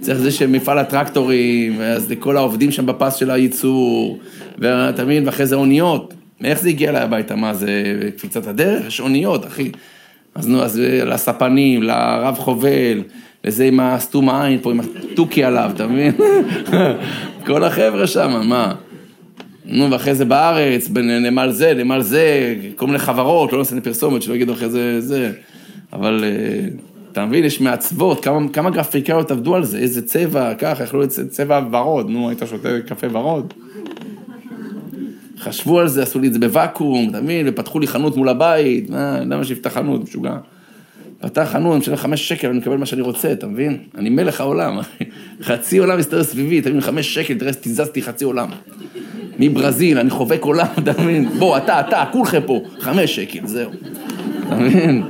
[0.00, 4.18] צריך זה שמפעל הטרקטורים, אז לכל העובדים שם בפס של הייצור,
[4.58, 6.14] ואתה מבין, ואחרי זה אוניות.
[6.40, 7.36] מאיך זה הגיע אליי הביתה?
[7.36, 7.70] מה, זה
[8.16, 8.86] קפיצת הדרך?
[8.86, 9.70] יש אוניות, אחי.
[10.34, 13.02] אז נו, אז לספנים, לרב חובל,
[13.44, 16.12] לזה עם הסתום העין פה, עם התוכי עליו, אתה מבין?
[17.46, 18.74] כל החבר'ה שם, מה?
[19.64, 24.34] נו, ואחרי זה בארץ, בנמל זה, נמל זה, כל מיני חברות, לא נעשה פרסומת, שלא
[24.34, 25.32] יגידו אחרי זה, זה.
[25.92, 26.68] אבל אה,
[27.12, 31.30] אתה מבין, יש מעצבות, כמה, כמה גרפיקאיות עבדו על זה, איזה צבע, ככה, יכלו לצאת
[31.30, 33.54] צבע ורוד, נו, היית שותה קפה ורוד.
[35.38, 38.90] חשבו על זה, עשו לי את זה בוואקום, אתה מבין, ופתחו לי חנות מול הבית,
[38.90, 40.36] מה, למה שיפתח חנות, משוגע.
[41.24, 43.78] פתח אני משלם חמש שקל, אני מקבל מה שאני רוצה, אתה מבין?
[43.98, 44.78] אני מלך העולם,
[45.42, 48.48] חצי עולם מסתובב סביבי, אתה מבין, חמש שקל, תראה, תיזזתי חצי עולם.
[49.38, 51.28] מברזיל, אני חובק עולם, אתה מבין?
[51.38, 53.70] בוא, אתה, אתה, כולכם פה, חמש שקל, זהו.
[54.46, 55.02] אתה מבין?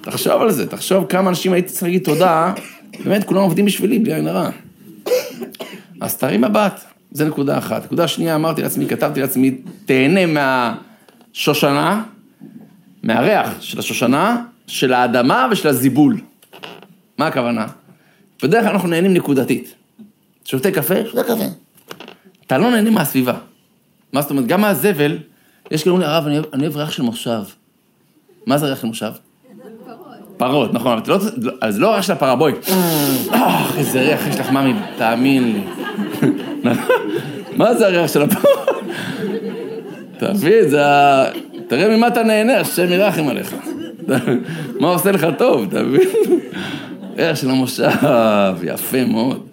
[0.00, 2.52] תחשוב על זה, תחשוב כמה אנשים הייתי צריך להגיד תודה,
[3.04, 4.50] באמת, כולם עובדים בשבילי, בלי עין הרע.
[6.00, 7.84] אז תרים מבט, זה נקודה אחת.
[7.84, 12.02] נקודה שנייה, אמרתי לעצמי, כתבתי לעצמי, תהנה מהשושנה,
[13.02, 16.20] מהריח של השושנה, של האדמה ושל הזיבול.
[17.18, 17.66] מה הכוונה?
[18.42, 19.74] בדרך כלל אנחנו נהנים נקודתית.
[20.44, 21.44] שותה קפה, שותה קפה.
[22.46, 23.34] אתה לא נהנה מהסביבה.
[24.12, 24.46] מה זאת אומרת?
[24.46, 25.18] גם מהזבל,
[25.70, 27.42] יש כאלה אומרים לי, הרב, אני אוהב- אני אוהב ריח של מושב.
[28.46, 29.10] מה זה ריח של מושב?
[30.36, 32.52] פרות, נכון, אבל אתה לא, לא- אז לא ריח של הפרה, בואי.
[33.32, 35.60] אה, איזה ריח יש לך, ממי, תאמין לי.
[37.58, 38.42] מה זה הריח של הפרה?
[40.18, 41.24] תבין, זה ה...
[41.68, 43.54] תראה ממה אתה נהנה, השם ירחם עליך.
[44.80, 46.08] מה עושה לך טוב, אתה מבין?
[47.16, 47.90] ריח של המושב,
[48.64, 49.46] יפה מאוד.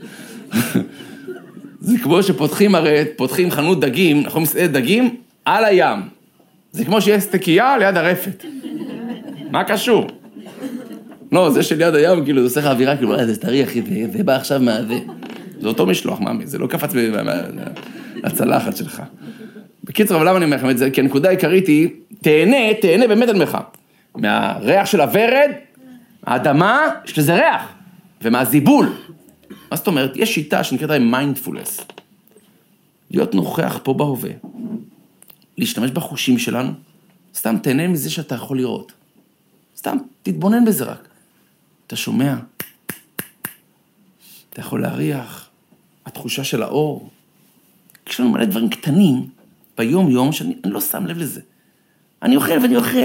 [1.80, 6.00] זה כמו שפותחים הרי, פותחים חנות דגים, נכון, מסעדת דגים, על הים.
[6.72, 8.44] זה כמו שיש סטקייה ליד הרפת.
[9.52, 10.08] מה קשור?
[11.32, 14.18] לא, זה שליד הים, כאילו, זה עושה לך אווירה, כאילו, "אה, זה טרי, אחי, זה-
[14.18, 15.00] זה בא עכשיו מהזה.
[15.60, 16.92] זה אותו משלוח, מאמי, זה לא קפץ
[18.24, 19.02] לצלחת שלך.
[19.84, 20.90] בקיצור, אבל למה אני אומר לכם את זה?
[20.90, 21.90] כי הנקודה העיקרית היא,
[22.22, 23.58] תהנה, תהנה באמת אומר לך.
[24.16, 25.52] מהריח של הוורד,
[26.24, 27.74] האדמה, יש לזה ריח.
[28.24, 28.98] ומהזיבול.
[29.72, 30.12] מה זאת אומרת?
[30.16, 31.80] יש שיטה שנקראת מיינדפולנס.
[33.12, 34.32] להיות נוכח פה בהווה.
[35.58, 36.72] להשתמש בחושים שלנו.
[37.36, 38.92] סתם תהנה מזה שאתה יכול לראות.
[39.78, 41.08] סתם, תתבונן בזה רק.
[41.88, 42.36] אתה שומע?
[44.50, 45.50] אתה יכול להריח,
[46.06, 47.10] התחושה של האור.
[48.10, 49.28] יש לנו מלא דברים קטנים
[49.78, 51.42] ביום-יום שאני אני לא שם לב לזה.
[52.22, 52.98] אני אוכל ואני אוכל.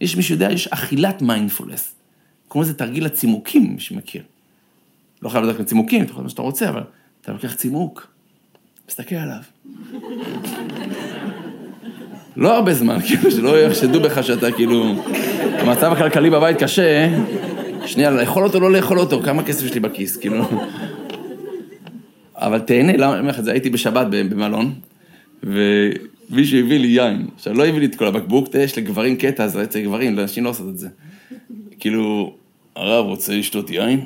[0.00, 1.94] יש מי שיודע, יש אכילת מיינדפולנס.
[2.48, 4.22] קוראים לזה תרגיל הצימוקים, מי שמכיר.
[5.22, 6.82] לא חייב לדעת צימוקים, אתה יכול מה שאתה רוצה, אבל
[7.20, 8.06] אתה לוקח צימוק,
[8.88, 9.40] מסתכל עליו.
[12.36, 15.04] לא הרבה זמן, כאילו, שלא יחשדו בך שאתה כאילו...
[15.58, 17.08] המצב הכלכלי בבית קשה,
[17.86, 20.44] שנייה, לאכול אותו, לא לאכול אותו, כמה כסף יש לי בכיס, כאילו...
[22.34, 23.52] אבל תהנה, למה אני אומר לך את זה?
[23.52, 24.74] הייתי בשבת במלון,
[26.30, 27.26] ומישהו הביא לי יין.
[27.34, 30.44] עכשיו, לא הביא לי את כל הבקבוק, תראה, יש לגברים קטע, אז אצל גברים, לאנשים
[30.44, 30.88] לא עושות את זה.
[31.80, 32.34] כאילו,
[32.76, 34.04] הרב רוצה לשתות יין?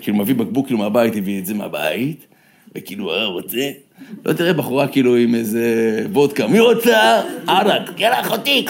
[0.00, 2.26] כאילו, מביא בקבוק כאילו מהבית, הביא את זה מהבית,
[2.76, 3.70] וכאילו, הרב רוצה?
[4.24, 5.64] לא תראה בחורה כאילו עם איזה
[6.12, 7.22] וודקה, מי רוצה?
[7.46, 8.66] ערק, יאללה אחותי.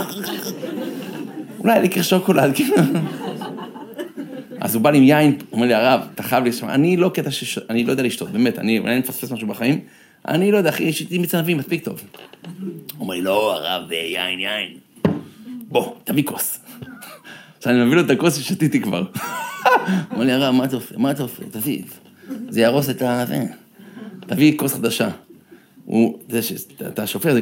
[1.58, 2.76] אולי לקר שוקולד, כאילו.
[4.60, 7.30] אז הוא בא לי עם יין, אומר לי, הרב, אתה חייב לשמוע, אני לא קטע
[7.30, 7.58] ש...
[7.70, 9.80] אני לא יודע לשתות, באמת, אני מפספס משהו בחיים,
[10.28, 12.02] אני לא יודע, אחי, יש איתי מצנבים, מספיק טוב.
[13.00, 14.78] אומר לי, לא, הרב, יין, יין.
[15.68, 16.60] בוא, תביא כוס.
[17.58, 19.04] עכשיו אני מביא לו את הכוס ששתיתי כבר.
[20.12, 20.94] אומר לי, הרב, מה אתה עושה?
[20.98, 21.42] מה אתה עושה?
[21.50, 21.82] תביא.
[22.48, 23.24] זה יהרוס את ה...
[24.20, 25.08] תביא כוס חדשה.
[25.84, 27.40] הוא, זה שאתה שופר, זה...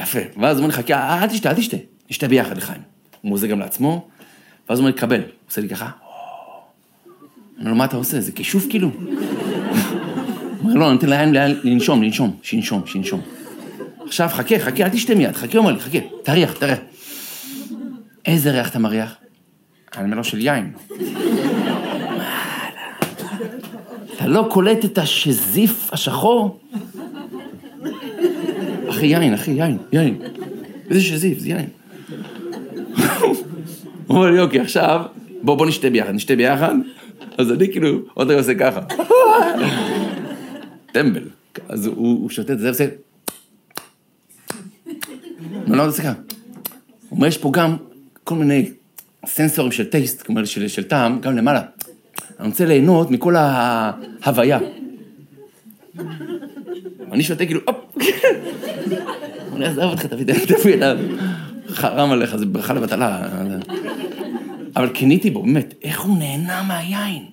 [0.00, 0.18] יפה.
[0.40, 1.76] ואז הוא אומר לי, חכה, אל תשתה, אל תשתה.
[2.10, 2.82] נשתה ביחד לחיים.
[3.20, 4.08] הוא מוזג גם לעצמו,
[4.68, 5.20] ואז הוא אומר לי, קבל.
[5.20, 5.84] הוא עושה לי ככה.
[5.84, 8.20] אני אומר לו, מה אתה עושה?
[8.20, 8.90] זה כישוף כאילו?
[10.74, 11.32] אומר, לא, אני נותן להם
[11.64, 13.20] לנשום, לנשום, שינשום, שינשום.
[14.06, 16.74] עכשיו, חכה, חכה, אל תשתה מיד, חכה, אומר לי, חכה, תריח, תראה.
[18.26, 19.16] איזה ריח אתה מריח?
[19.96, 20.72] אני אומר לו, של יין.
[24.16, 26.60] אתה לא קולט את השזיף השחור?
[28.90, 30.18] אחי, יין, אחי, יין, יין.
[30.90, 31.66] איזה שזיף, זה יין.
[34.06, 35.00] הוא אומר לי, אוקיי, עכשיו,
[35.42, 36.74] בוא, בוא נשתה ביחד, נשתה ביחד.
[37.38, 38.80] אז אני כאילו, עוד רגע עושה ככה.
[40.94, 41.28] טמבל.
[41.68, 42.86] אז הוא, שותה את זה, עושה...
[45.66, 46.08] לא, לא, ככה.
[46.08, 47.76] הוא אומר, יש פה גם
[48.24, 48.70] כל מיני
[49.26, 51.62] סנסורים של טייסט, כלומר של, של טעם, גם למעלה.
[52.40, 54.58] אני רוצה ליהנות מכל ההוויה.
[57.12, 57.76] אני שותה כאילו, הופ.
[59.56, 60.76] אני אעזוב אותך, תביא, תביא,
[61.68, 63.28] חרם עליך, זה ברכה לבטלה.
[64.76, 67.24] אבל קניתי בו, באמת, איך הוא נהנה מהיין.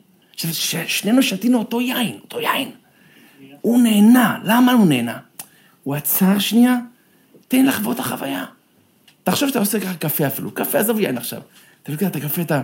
[0.88, 2.71] שנינו שתינו אותו יין, אותו יין.
[3.62, 5.17] הוא נהנה, למה הוא נהנה?
[5.84, 6.78] הוא עצר שנייה,
[7.47, 8.45] תן לחוות את החוויה.
[9.24, 11.41] תחשוב שאתה עושה ככה קפה אפילו, קפה, עזוב יין עכשיו.
[11.84, 12.62] אתה לוקח את הקפה, אתה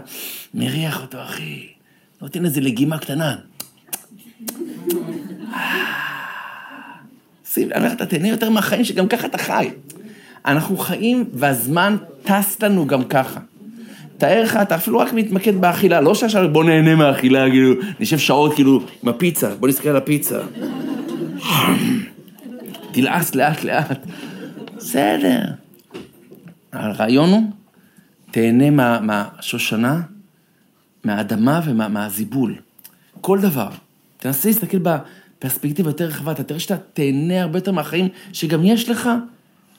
[0.53, 1.67] מריח אותו, אחי.
[2.21, 3.35] נותן איזה לגימה קטנה.
[7.53, 9.69] שים, אני אומר אתה תהנה יותר מהחיים שגם ככה אתה חי.
[10.45, 13.39] אנחנו חיים והזמן טס לנו גם ככה.
[14.17, 18.53] תאר לך, אתה אפילו רק מתמקד באכילה, לא שעכשיו בוא נהנה מהאכילה, כאילו, נשב שעות
[18.55, 20.39] כאילו עם הפיצה, בוא נסתכל על הפיצה.
[22.91, 23.99] תלעס לאט לאט.
[24.77, 25.39] בסדר.
[26.73, 27.43] הרעיון הוא,
[28.31, 30.01] תהנה מה- מהשושנה,
[31.03, 32.55] מהאדמה ומהזיבול.
[33.21, 33.69] כל דבר.
[34.17, 39.09] תנסה להסתכל בפרספקטיבה יותר רחבה, אתה תראה שאתה תהנה הרבה יותר מהחיים שגם יש לך,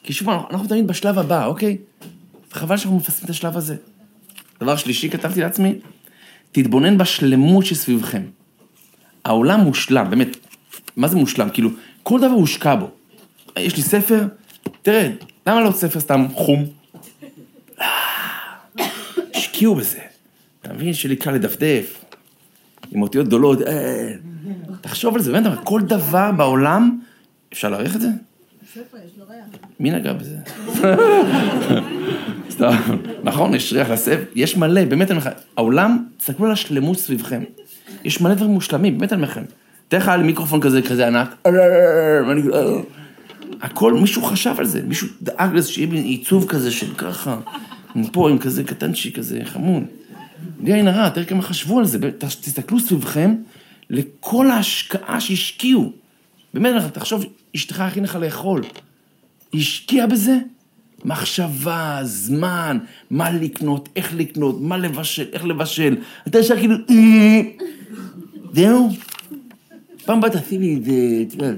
[0.02, 1.76] כי שוב, אנחנו, אנחנו תמיד בשלב הבא, אוקיי?
[2.52, 3.76] וחבל שאנחנו מפספסים את השלב הזה.
[4.60, 5.74] דבר שלישי, כתבתי לעצמי,
[6.52, 8.22] תתבונן בשלמות שסביבכם.
[9.24, 10.36] העולם מושלם, באמת,
[10.96, 11.50] מה זה מושלם?
[11.50, 11.70] כאילו,
[12.02, 12.90] כל דבר הושקע בו.
[13.58, 14.26] יש לי ספר,
[14.82, 15.10] תראה,
[15.46, 16.64] למה לא ספר סתם חום?
[17.80, 17.86] אה,
[19.34, 19.98] השקיעו בזה.
[20.62, 22.04] אתה מבין שלי קל לדפדף,
[22.90, 24.12] עם אותיות גדולות, אה,
[24.80, 27.00] תחשוב על זה, באמת, כל דבר בעולם,
[27.52, 28.08] אפשר להעריך את זה?
[28.72, 29.44] ספר, יש לו ריח.
[29.80, 30.36] מי נגע בזה?
[32.58, 36.98] סתם, נכון, יש ריח לסב, יש מלא, באמת אני אומר לך, העולם, תסתכלו על השלמות
[36.98, 37.42] סביבכם.
[38.04, 39.42] יש מלא דברים מושלמים, באמת אני אומר לכם.
[39.88, 41.46] תאר לך על מיקרופון כזה, כזה ענק,
[43.62, 47.38] הכל, מישהו חשב על זה, מישהו דאג לזה שיהיה מין עיצוב כזה של ככה,
[48.12, 49.82] פה עם כזה קטנצ'י כזה, חמוד.
[50.60, 53.34] בלי עין הרע, תראה כמה חשבו על זה, תסתכלו סביבכם
[53.90, 55.92] לכל ההשקעה שהשקיעו.
[56.54, 57.24] באמת, תחשוב,
[57.56, 58.62] אשתך הכין לך לאכול.
[59.52, 60.38] היא השקיעה בזה
[61.04, 62.78] מחשבה, זמן,
[63.10, 65.96] מה לקנות, איך לקנות, מה לבשל, איך לבשל.
[66.26, 67.40] אתה ישר כאילו, "אה,
[68.52, 68.88] זהו.
[70.04, 70.92] פעם באת, תעשי לי את זה,
[71.28, 71.56] את יודעת,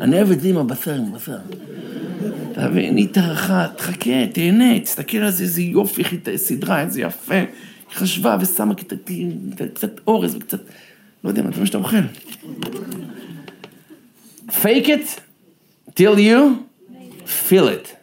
[0.00, 1.14] אני אוהב את זה עם הבשר, עם
[2.70, 6.02] מבין, היא טרחה, תחכה, תהנה, תסתכל על זה, איזה יופי,
[6.36, 7.34] סידרה, איזה יפה.
[7.34, 7.46] היא
[7.94, 8.74] חשבה ושמה
[9.74, 10.60] קצת אורז וקצת,
[11.24, 11.96] לא יודע, מה זה מה שאתה אוכל.
[14.48, 15.20] fake it
[15.96, 16.40] till you
[17.48, 18.01] feel it.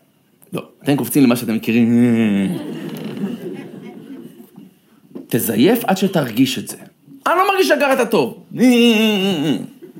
[0.53, 2.57] לא, אתם קופצים למה שאתם מכירים.
[5.27, 6.77] תזייף עד שתרגיש את זה.
[7.27, 8.43] אני לא מרגיש שגרת טוב.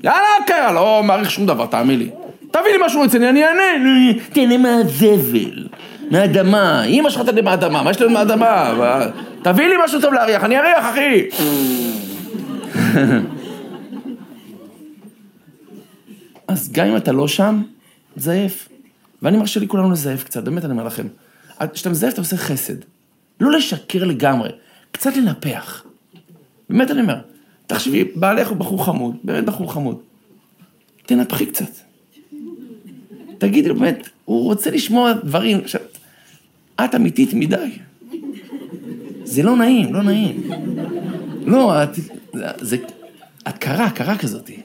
[0.02, 2.10] יאללה, קרה, לא מעריך שום דבר, תאמין לי.
[2.50, 3.62] תביא לי משהו רציני, אני אענה.
[4.32, 5.68] תהנה מהזבל,
[6.10, 6.84] מהאדמה.
[6.84, 8.74] אמא שלך תהנה מהאדמה, מה יש לנו מהאדמה?
[9.42, 11.22] תביא לי משהו טוב להריח, אני אריח, אחי.
[16.48, 17.62] אז גם אם אתה לא שם,
[18.16, 18.69] זייף.
[19.22, 21.06] ואני מרשה לכולנו לזייף קצת, באמת אני אומר לכם.
[21.72, 22.76] כשאתה מזייף אתה עושה חסד.
[23.40, 24.50] לא לשקר לגמרי,
[24.92, 25.84] קצת לנפח.
[26.70, 27.20] באמת אני אומר.
[27.66, 29.98] תחשבי, בעלך הוא בחור חמוד, באמת בחור חמוד.
[31.06, 31.70] תנפחי קצת.
[33.38, 35.60] תגידי לו, באמת, הוא רוצה לשמוע דברים.
[35.64, 35.80] עכשיו,
[36.84, 37.78] את אמיתית מדי.
[39.24, 40.50] זה לא נעים, לא נעים.
[41.46, 41.88] לא, את...
[42.60, 42.76] זה...
[43.48, 44.62] את קרה, קרה כזאתי.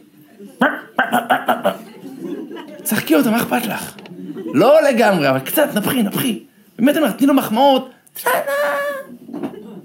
[2.84, 3.96] צחקי אותה, מה אכפת לך?
[4.56, 6.40] לא לגמרי, אבל קצת, נפחי, נפחי.
[6.80, 7.90] באמת, אני אומר, תני לו מחמאות.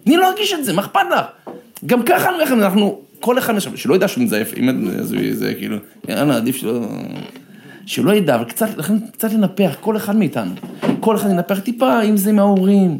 [0.04, 1.54] תני לו להרגיש את זה, מה אכפת לך?
[1.86, 4.94] גם ככה אני אומר אנחנו, כל אחד משם, שלא ידע שהוא מזייף, אם
[5.32, 5.76] זה כאילו,
[6.08, 6.80] יאללה, עדיף שלא...
[7.86, 10.52] שלא ידע, אבל קצת, לכן קצת לנפח, כל אחד מאיתנו.
[11.00, 12.98] כל אחד ינפח טיפה, אם זה מההורים.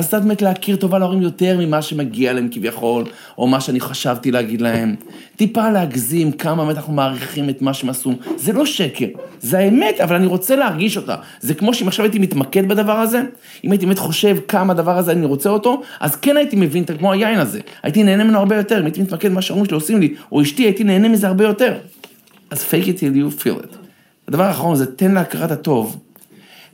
[0.00, 3.04] אז קצת באמת להכיר טובה להורים יותר ממה שמגיע להם כביכול,
[3.38, 4.94] או מה שאני חשבתי להגיד להם.
[5.36, 8.12] טיפה להגזים כמה באמת אנחנו מעריכים את מה שהם עשו.
[8.36, 9.06] זה לא שקר,
[9.40, 11.16] זה האמת, אבל אני רוצה להרגיש אותה.
[11.40, 13.22] זה כמו שאם עכשיו הייתי מתמקד בדבר הזה,
[13.64, 17.12] אם הייתי באמת חושב כמה הדבר הזה אני רוצה אותו, אז כן הייתי מבין, כמו
[17.12, 17.60] היין הזה.
[17.82, 20.62] הייתי נהנה ממנו הרבה יותר, אם הייתי מתמקד במה שההורים שלי עושים לי, או אשתי,
[20.62, 21.78] הייתי נהנה מזה הרבה יותר.
[22.50, 23.76] אז fake it till you feel it.
[24.28, 25.98] הדבר האחרון זה תן להכרת הטוב,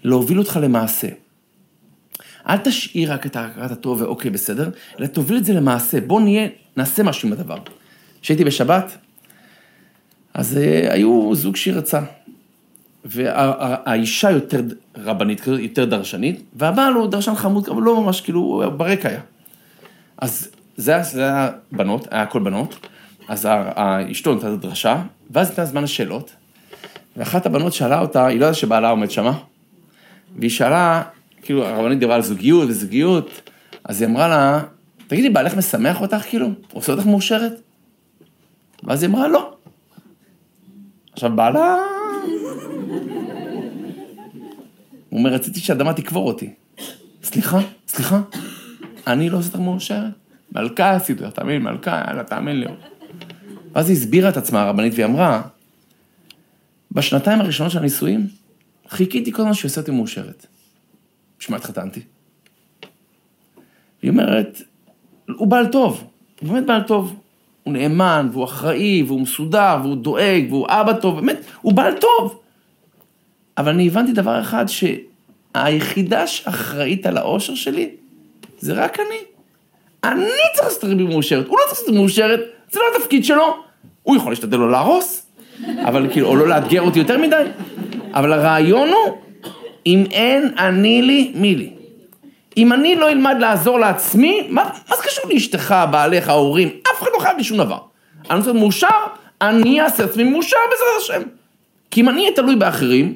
[0.05, 1.09] להוביל אותך למעשה.
[2.49, 6.01] אל תשאיר רק את ההכרת הטוב ואוקיי, בסדר, אלא תוביל את זה למעשה.
[6.01, 7.59] בוא נהיה, נעשה משהו עם הדבר.
[8.23, 8.97] כשהייתי בשבת,
[10.35, 12.01] אז uh, היו זוג שרצה.
[13.07, 14.63] והאישה יותר
[14.97, 19.21] רבנית, יותר דרשנית, והבעל הוא דרשן חמוד, אבל לא ממש, כאילו, הוא ברקע היה.
[20.19, 22.87] אז זה היה, זה היה בנות, היה הכל בנות,
[23.29, 23.49] אז
[24.11, 26.33] אשתו נתנה את הדרשה, ואז ניתנה זמן לשאלות,
[27.17, 29.39] ואחת הבנות שאלה אותה, היא לא יודעת שבעלה עומד שמה,
[30.39, 31.03] והיא שאלה,
[31.47, 33.51] כאילו, הרבנית דיברה על זוגיות וזוגיות,
[33.85, 34.63] אז היא אמרה לה,
[35.07, 36.47] תגידי, בעלך משמח אותך, כאילו?
[36.47, 37.53] הוא עושה אותך מאושרת?
[38.85, 39.55] ואז היא אמרה, לא.
[41.13, 41.77] עכשיו, בעלה...
[45.09, 46.55] הוא אומר, רציתי שהאדמה תקבור אותי.
[47.23, 48.21] סליחה, סליחה,
[49.07, 50.13] אני לא עושה אותך מאושרת?
[50.53, 52.67] מלכה עשיתי לך, תאמין מלכה, יאללה, תאמין לי.
[53.73, 55.43] ואז היא הסבירה את עצמה, הרבנית, והיא אמרה,
[56.93, 58.27] בשנתיים הראשונות של הנישואים,
[58.89, 60.47] חיכיתי כל הזמן שהוא עושה אותי מאושרת.
[61.38, 62.01] בשביל מה התחתנתי?
[64.03, 64.62] היא אומרת,
[65.37, 66.05] הוא בעל טוב,
[66.40, 67.16] הוא באמת בעל טוב.
[67.66, 72.38] הוא נאמן, והוא אחראי, והוא מסודר, והוא דואג, והוא אבא טוב, באמת, הוא בעל טוב.
[73.59, 77.90] אבל אני הבנתי דבר אחד, שהיחידה שאחראית על האושר שלי,
[78.59, 79.18] זה רק אני.
[80.05, 83.57] אני צריך לעשות אותי מאושרת, הוא לא צריך לעשות מאושרת, זה לא התפקיד שלו.
[84.03, 85.27] הוא יכול להשתדל לא להרוס,
[85.85, 87.42] אבל כאילו, או לא לאתגר אותי יותר מדי.
[88.14, 89.18] אבל הרעיון הוא,
[89.87, 91.70] אם אין אני לי, מי לי?
[92.57, 96.68] אם אני לא אלמד לעזור לעצמי, מה, מה זה קשור לאשתך, בעליך, ההורים?
[96.68, 97.79] אף אחד לא חייב לי שום דבר.
[98.31, 98.88] אני רוצה להיות מאושר,
[99.40, 101.29] אני אעשה עצמי מאושר בעזרת השם.
[101.90, 103.14] כי אם אני אהיה תלוי באחרים,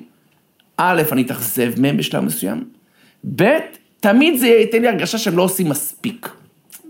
[0.76, 2.64] א', אני אתאכזב מהם בשלב מסוים,
[3.36, 3.58] ב',
[4.00, 6.28] תמיד זה ייתן לי הרגשה שהם לא עושים מספיק.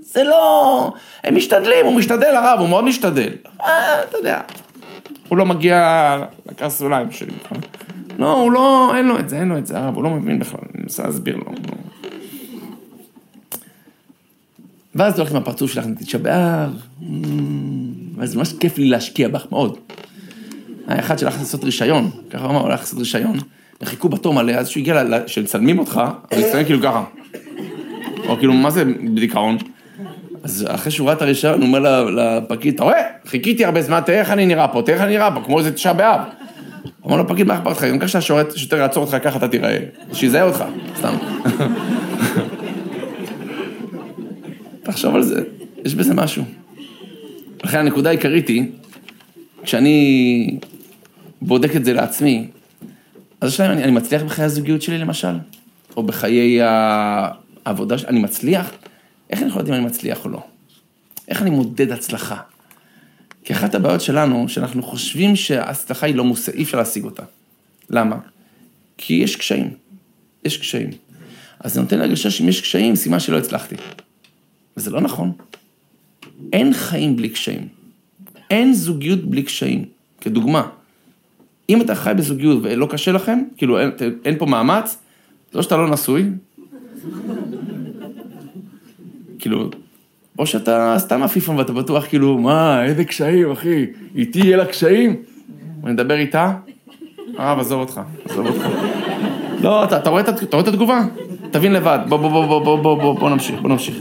[0.01, 0.93] זה לא...
[1.25, 3.33] הם משתדלים, הוא משתדל הרב, הוא מאוד משתדל.
[3.63, 4.41] אה, אתה יודע.
[5.29, 6.17] הוא לא מגיע
[6.47, 7.33] לקרסוליים שלי.
[8.21, 10.39] לא, הוא לא, אין לו את זה, אין לו את זה, הרב, הוא לא מבין
[10.39, 11.45] בכלל, אני מנסה להסביר לו.
[14.95, 16.71] ואז הולך עם הפרצוף שלך, תשעה באב,
[18.17, 19.79] וזה ממש כיף לי להשקיע בך, מאוד.
[20.87, 23.39] היה אחד שהלך לעשות רישיון, ככה הוא אמר, הלך לעשות רישיון,
[23.81, 27.05] וחיכו בתור מלא, אז כשהוא הגיע, ל- ל- שמצלמים אותך, אז הצטלם כאילו ככה.
[28.29, 29.57] או כאילו, מה זה בדיכאון?
[30.43, 33.03] אז אחרי שהוא ראה את הרישיון, הוא אומר לפקיד, אתה רואה?
[33.27, 35.73] חיכיתי הרבה זמן, תראה איך אני נראה פה, תראה איך אני נראה פה, כמו איזה
[35.73, 36.21] תשעה באב.
[37.07, 37.85] אמר לו, פקיד, מה אכפת לך?
[37.85, 39.79] גם ככה שהשוטר יעצור אותך, ככה אתה תיראה.
[40.13, 40.65] שיזהה אותך,
[40.99, 41.15] סתם.
[44.83, 45.43] תחשוב על זה,
[45.85, 46.45] יש בזה משהו.
[47.65, 48.65] לכן הנקודה העיקרית היא,
[49.63, 50.59] כשאני
[51.43, 52.47] בודק את זה לעצמי,
[53.41, 55.39] אז השאלה אם אני, אני מצליח בחיי הזוגיות שלי למשל,
[55.97, 56.61] או בחיי
[57.67, 58.71] העבודה שלי, אני מצליח?
[59.31, 60.43] איך אני יכול לדעת אם אני מצליח או לא?
[61.29, 62.37] איך אני מודד הצלחה?
[63.45, 67.23] כי אחת הבעיות שלנו, שאנחנו חושבים שההצלחה היא לא מושג, אי אפשר להשיג אותה.
[67.91, 68.17] למה?
[68.99, 69.71] כי יש קשיים.
[70.45, 70.91] יש קשיים.
[71.61, 73.75] אז זה נותן הרגשה שאם יש קשיים, סימן שלא הצלחתי.
[74.77, 75.33] וזה לא נכון.
[76.53, 77.69] אין חיים בלי קשיים.
[78.51, 79.85] אין זוגיות בלי קשיים.
[80.21, 80.69] כדוגמה,
[81.69, 83.91] אם אתה חי בזוגיות ולא קשה לכם, כאילו אין,
[84.25, 84.99] אין פה מאמץ,
[85.53, 86.25] זה או שאתה לא נשוי,
[89.39, 89.71] כאילו,
[90.41, 95.17] או שאתה סתם עפיפון ואתה בטוח כאילו, מה, איזה קשיים, אחי, איתי יהיה לה קשיים?
[95.85, 96.53] אני מדבר איתה,
[97.39, 98.67] הרב, עזוב אותך, עזוב אותך.
[99.63, 101.01] לא, אתה, אתה, רואה את, אתה רואה את התגובה?
[101.51, 103.97] תבין לבד, בוא, בוא, בוא, בוא, בוא, בוא, בוא, בוא נמשיך, בוא נמשיך.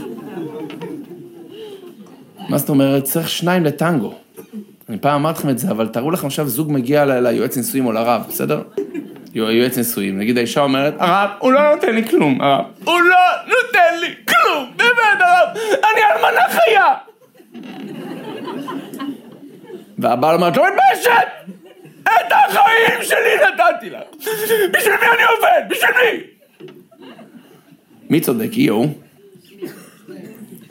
[2.48, 3.04] מה זאת אומרת?
[3.04, 4.14] צריך שניים לטנגו.
[4.88, 7.92] אני פעם אמרתי לכם את זה, אבל תארו לכם עכשיו זוג מגיע ליועץ נישואים או
[7.92, 8.62] לרב, בסדר?
[9.34, 13.16] יוע- יועץ נישואים, נגיד האישה אומרת, הרב, הוא לא נותן לי כלום, הרב, הוא לא
[13.46, 14.14] נותן לי
[15.56, 16.94] אני אלמנה חיה.
[19.98, 21.52] והבעל אומר, את לא מתביישת?
[22.02, 24.02] את החיים שלי נתתי לך.
[24.72, 25.68] בשביל מי אני עובד?
[25.68, 26.20] בשביל מי?
[28.10, 28.86] מי צודק, היא או?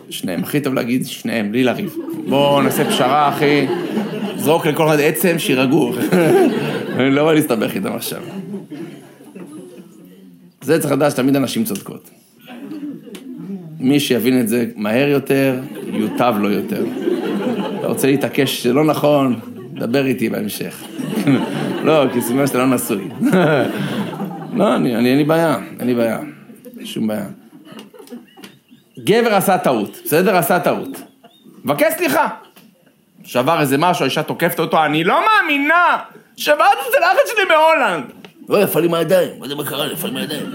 [0.09, 1.95] שניהם, הכי טוב להגיד שניהם, בלי לריב.
[2.29, 3.67] בואו נעשה פשרה, אחי.
[4.35, 5.93] זרוק לכל אחד עצם, שירגעו.
[6.95, 8.21] אני לא בא להסתבך איתם עכשיו.
[10.61, 12.09] זה צריך לדעת שתמיד הנשים צודקות.
[13.79, 16.85] מי שיבין את זה מהר יותר, יוטב לו יותר.
[17.79, 19.39] אתה רוצה להתעקש שלא נכון,
[19.73, 20.83] דבר איתי בהמשך.
[21.83, 23.09] לא, כי סימן שאתה לא נשוי.
[24.57, 26.19] לא, אני, אני, אין לי בעיה, אין לי בעיה.
[26.83, 27.25] שום בעיה.
[28.99, 30.37] גבר עשה טעות, בסדר?
[30.37, 31.01] עשה טעות.
[31.65, 32.27] מבקש סליחה.
[33.23, 35.97] שבר איזה משהו, האישה תוקפת אותו, אני לא מאמינה!
[36.37, 38.03] שברת את הלחץ שלי בהולנד!
[38.49, 39.91] לא, יפה לי מהידיים, מה זה מה קרה?
[39.91, 40.45] יפה לי מהידיים.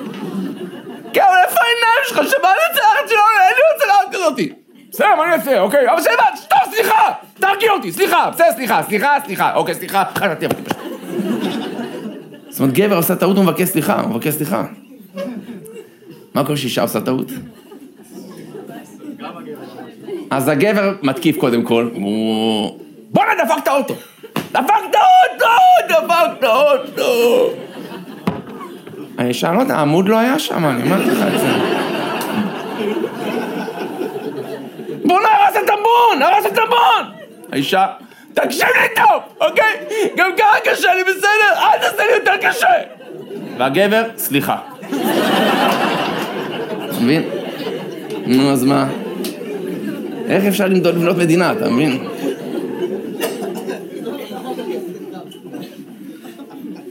[1.14, 2.18] כן, איפה העיניים שלך?
[2.18, 4.52] את הלחץ שלי בהולנד, אין לי רוצה לחץ כזאתי.
[4.90, 5.60] בסדר, מה אני אעשה?
[5.60, 7.12] אוקיי, אבל שבאת, טוב, סליחה!
[7.34, 10.68] תרגיע אותי, סליחה, בסדר, סליחה, סליחה, סליחה, אוקיי, סליחה, כך תהיה פשוט.
[12.48, 14.64] זאת אומרת, גבר עושה טעות, הוא מבקש סליחה, הוא מבקש סליחה.
[16.34, 17.26] מה קורה שאישה עושה טעות?
[20.30, 22.78] אז הגבר מתקיף קודם כל, הוא...
[23.10, 23.94] בואנה, דפקת אוטו!
[24.52, 25.46] דפקת אוטו!
[25.88, 27.50] דפקת אוטו!
[29.18, 31.46] האישה, לא יודע, העמוד לא היה שם, אני אמרתי לך את זה.
[35.04, 36.22] בואנה, הרס את המון!
[36.22, 37.12] הרס את המון!
[37.52, 37.86] האישה,
[38.34, 39.74] תקשיב לי טוב, אוקיי?
[40.16, 41.62] גם ככה קשה לי, בסדר?
[41.62, 42.68] אל תעשה לי יותר קשה!
[43.58, 44.56] והגבר, סליחה.
[46.84, 47.22] אתה מבין?
[48.26, 48.86] נו, אז מה?
[50.28, 52.08] איך אפשר למדוד לבנות מדינה, אתה מבין?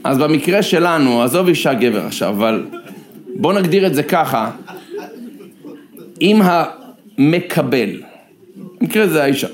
[0.04, 2.66] אז במקרה שלנו, עזוב אישה גבר עכשיו, אבל
[3.36, 4.50] בוא נגדיר את זה ככה,
[6.20, 8.02] אם המקבל,
[8.80, 9.48] במקרה זה האישה,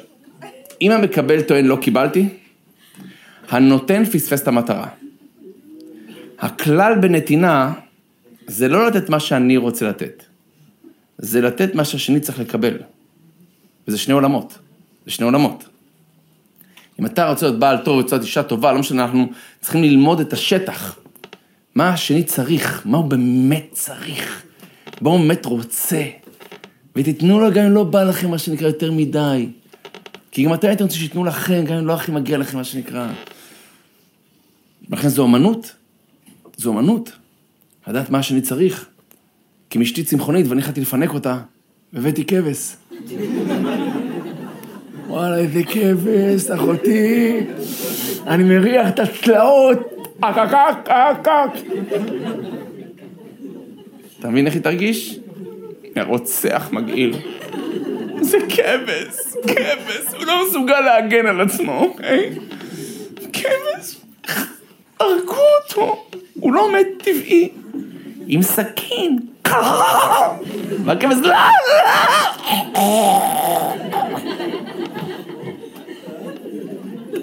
[0.83, 2.29] אם המקבל טוען לא קיבלתי,
[3.49, 4.87] הנותן פספס את המטרה.
[6.39, 7.73] הכלל בנתינה
[8.47, 10.23] זה לא לתת מה שאני רוצה לתת,
[11.19, 12.77] זה לתת מה שהשני צריך לקבל.
[13.89, 14.59] וזה שני עולמות,
[15.05, 15.69] זה שני עולמות.
[17.01, 19.27] אם אתה רוצה להיות בעל טוב, רוצה להיות אישה טובה, לא משנה, אנחנו
[19.61, 20.99] צריכים ללמוד את השטח.
[21.75, 24.43] מה השני צריך, מה הוא באמת צריך,
[25.01, 26.03] מה הוא באמת רוצה.
[26.97, 29.49] ותיתנו לו גם אם לא בא לכם, מה שנקרא, יותר מדי.
[30.31, 33.09] כי גם אתם הייתם רוצים שייתנו לכם, גם אם לא הכי מגיע לכם, מה שנקרא.
[34.91, 35.73] ולכן זו אמנות.
[36.57, 37.13] זו אמנות.
[37.87, 38.87] לדעת מה השני צריך.
[39.71, 41.39] כי אם אשתי צמחונית ואני החלטתי לפנק אותה,
[41.93, 42.77] והבאתי כבש.
[45.11, 47.41] וואלה, איזה כבש, אחותי.
[48.27, 49.79] אני מריח את הצלעות.
[50.21, 51.61] אקקק, אקקק.
[54.19, 55.19] אתה מבין איך היא תרגיש?
[55.97, 57.17] הרוצח מגעיל.
[58.21, 62.31] זה כבש, כבש, הוא לא מסוגל להגן על עצמו, אוקיי?
[63.33, 63.97] כבש,
[65.01, 66.05] הרגו אותו,
[66.35, 67.49] הוא לא מת טבעי.
[68.27, 69.19] עם סכין.
[70.85, 72.80] והכבש, לא, לא.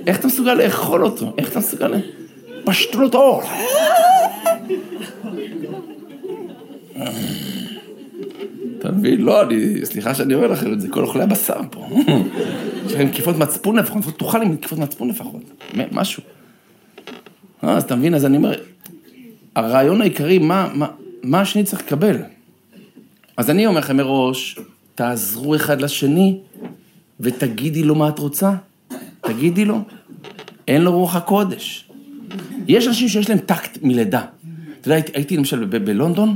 [0.08, 1.34] איך אתה מסוגל לאכול אותו?
[1.38, 1.88] איך אתה מסוגל...
[1.96, 2.02] ל-
[2.66, 3.42] פשטו לו את האור.
[8.80, 9.22] אתה מבין?
[9.22, 11.88] לא, אני, סליחה שאני אומר לכם את זה, כל אוכלי הבשר פה.
[12.86, 15.42] יש לכם תקיפות מצפון לפחות, תאכל עם תקיפות מצפון לפחות,
[15.92, 16.24] משהו.
[17.64, 18.54] אה, אז אתה מבין, אז אני אומר,
[19.56, 20.88] הרעיון העיקרי, מה, מה,
[21.24, 22.18] מה השני צריך לקבל?
[23.38, 24.60] אז אני אומר לכם מראש,
[24.96, 26.38] תעזרו אחד לשני
[27.20, 28.52] ותגידי לו מה את רוצה.
[29.22, 29.80] תגידי לו.
[30.68, 31.90] אין לו רוח הקודש.
[32.68, 34.22] יש אנשים שיש להם טקט מלידה.
[34.82, 36.36] אתה יודע, הייתי, למשל בלונדון,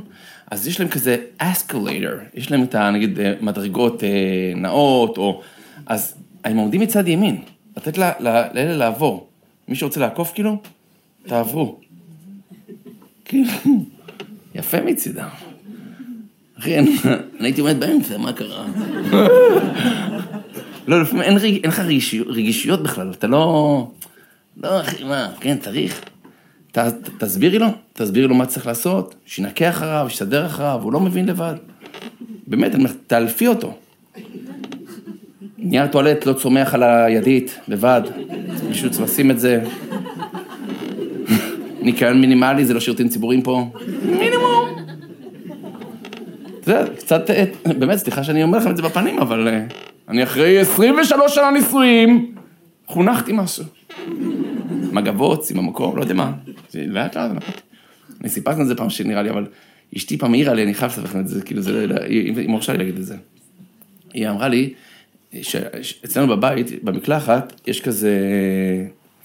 [0.52, 1.88] אז יש להם כזה אסקלטור,
[2.34, 2.92] יש להם את ה...
[2.92, 4.10] נגיד אה, מדרגות אה,
[4.56, 5.42] נאות, או...
[5.86, 7.38] אז הם עומדים מצד ימין,
[7.78, 9.28] לתת לה- לה- לאלה לעבור.
[9.68, 10.58] מי שרוצה לעקוף כאילו,
[11.26, 11.80] תעברו.
[13.26, 13.50] כאילו,
[14.56, 15.28] יפה מצידם.
[16.60, 16.90] אחי, אני
[17.40, 18.66] הייתי עומד באמצע, מה קרה?
[20.88, 21.80] לא, לפעמים אין, לך
[22.28, 23.88] רגישויות בכלל, אתה לא...
[24.64, 26.02] לא, אחי, מה, כן, צריך.
[26.72, 26.78] ת,
[27.18, 31.56] תסבירי לו, תסבירי לו מה צריך לעשות, שינקה אחריו, שיסדר אחריו, הוא לא מבין לבד.
[32.48, 33.78] באמת, אני אומר, תאלפי אותו.
[35.58, 38.02] נייר טואלט לא צומח על הידית, לבד.
[38.68, 39.64] מישהו צריך לשים את זה.
[41.82, 43.70] ניקיון מינימלי, זה לא שירותים ציבוריים פה.
[44.06, 44.76] מינימום.
[46.68, 49.64] יודע, קצת, אה, באמת, סליחה שאני אומר לכם את זה בפנים, אבל אה,
[50.10, 52.36] אני אחרי 23 שנה נישואים,
[52.88, 53.64] חונכתי משהו.
[54.92, 56.34] מגבות, עם המקור, לא יודע מה.
[56.76, 57.32] לאט לאט.
[58.22, 59.48] אני סיפרתי את זה פעם שנראה לי, אבל
[59.98, 62.78] אשתי פעם העירה לי, אני חייב לספר את זה, כאילו זה, היא היא מרשה לי
[62.78, 63.16] להגיד את זה.
[64.14, 64.74] היא אמרה לי,
[65.42, 68.18] שאצלנו בבית, במקלחת, יש כזה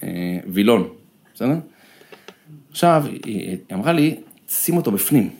[0.02, 0.88] אה, וילון,
[1.34, 1.54] בסדר?
[2.70, 4.14] עכשיו, היא אמרה לי,
[4.48, 5.30] שים אותו בפנים.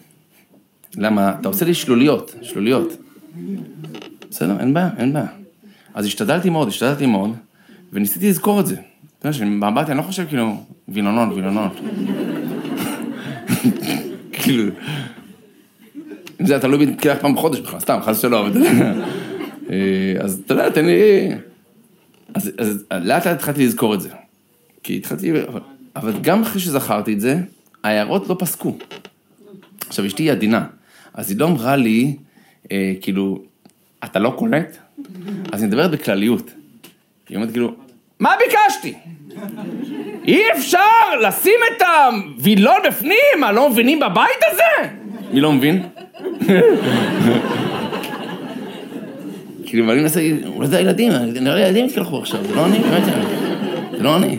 [0.96, 1.34] למה?
[1.40, 2.96] אתה עושה לי שלוליות, שלוליות.
[4.30, 5.26] בסדר, אין בעיה, אין בעיה.
[5.94, 7.30] אז השתדלתי מאוד, השתדלתי מאוד,
[7.92, 8.76] וניסיתי לזכור את זה.
[9.28, 11.72] אתה יודע, שבמבט אני לא חושב כאילו, וילונות, וילונות.
[14.32, 14.64] כאילו,
[16.40, 18.50] אם זה היה תלוי בי, פעם בחודש בכלל, סתם, חס ושלום.
[19.70, 21.28] אה, אז אתה יודע, תן לי...
[22.34, 24.08] אז לאט לאט התחלתי לזכור את זה.
[24.82, 25.32] כי התחלתי...
[25.96, 27.40] אבל גם אחרי שזכרתי את זה,
[27.84, 28.76] ההערות לא פסקו.
[29.88, 30.66] עכשיו, אשתי היא עדינה,
[31.14, 32.16] אז היא לא אמרה לי,
[32.72, 33.42] אה, כאילו,
[34.04, 34.76] אתה לא קולט?
[35.52, 36.50] אז היא מדברת בכלליות.
[37.28, 37.74] היא אומרת כאילו,
[38.20, 38.94] מה ביקשתי?
[40.26, 44.88] אי אפשר לשים את הווילון בפנים, מה, לא מבינים בבית הזה?
[45.32, 45.82] מי לא מבין?
[49.66, 53.04] כאילו, ואני מנסה, אולי זה הילדים, נראה לי הילדים יתקלחו עכשיו, זה לא אני, באמת,
[53.96, 54.38] זה לא אני.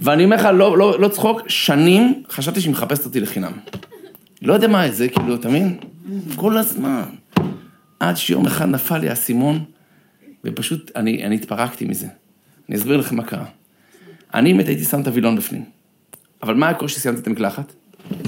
[0.00, 3.52] ואני אומר לך, לא, לא, לא צחוק, שנים חשבתי שהיא מחפשת אותי לחינם.
[4.42, 5.78] לא יודע מה זה, כאילו, אתה מבין?
[6.36, 7.02] כל הזמן.
[8.00, 9.64] עד שיום אחד נפל לי האסימון,
[10.44, 12.06] ופשוט אני, אני התפרקתי מזה.
[12.68, 13.44] אני אסביר לכם מה קרה.
[14.34, 15.64] אני באמת הייתי שם את הווילון בפנים.
[16.42, 17.72] אבל מה הקושי שסיימתי את המקלחת?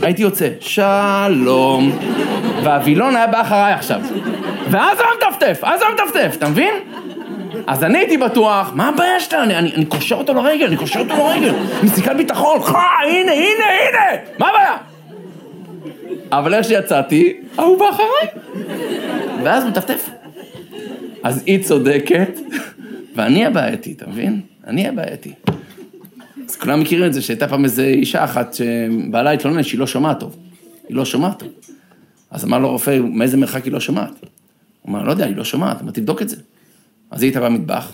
[0.02, 1.98] הייתי יוצא, שלום,
[2.64, 4.00] והווילון היה בא אחריי עכשיו.
[4.70, 6.74] ואז הוא מטפטף, אז הוא מטפטף, אתה מבין?
[7.66, 9.42] אז אני הייתי בטוח, מה הבעיה שלה?
[9.42, 11.54] אני, אני, אני קושר אותו לרגל, אני קושר אותו לרגל.
[11.82, 14.76] מסיכת ביטחון, חא, הנה, הנה, הנה, מה הבעיה?
[16.32, 18.42] אבל איך שיצאתי, ההוא בא אחריי.
[19.44, 20.10] ואז הוא מטפטף.
[21.22, 22.40] אז היא צודקת,
[23.16, 24.40] ואני הבעייתי, אתה מבין?
[24.66, 25.32] אני הבעייתי.
[26.62, 30.36] כולם מכירים את זה שהייתה פעם איזו אישה אחת שבעלה התלונן שהיא לא שומעת טוב.
[30.88, 31.48] היא לא שומעת טוב.
[32.30, 34.10] אז אמר לו רופא, מאיזה מרחק היא לא שומעת?
[34.82, 36.36] הוא אמר, לא יודע, היא לא שומעת, אמר, תבדוק את זה.
[37.10, 37.92] אז היא הייתה במטבח,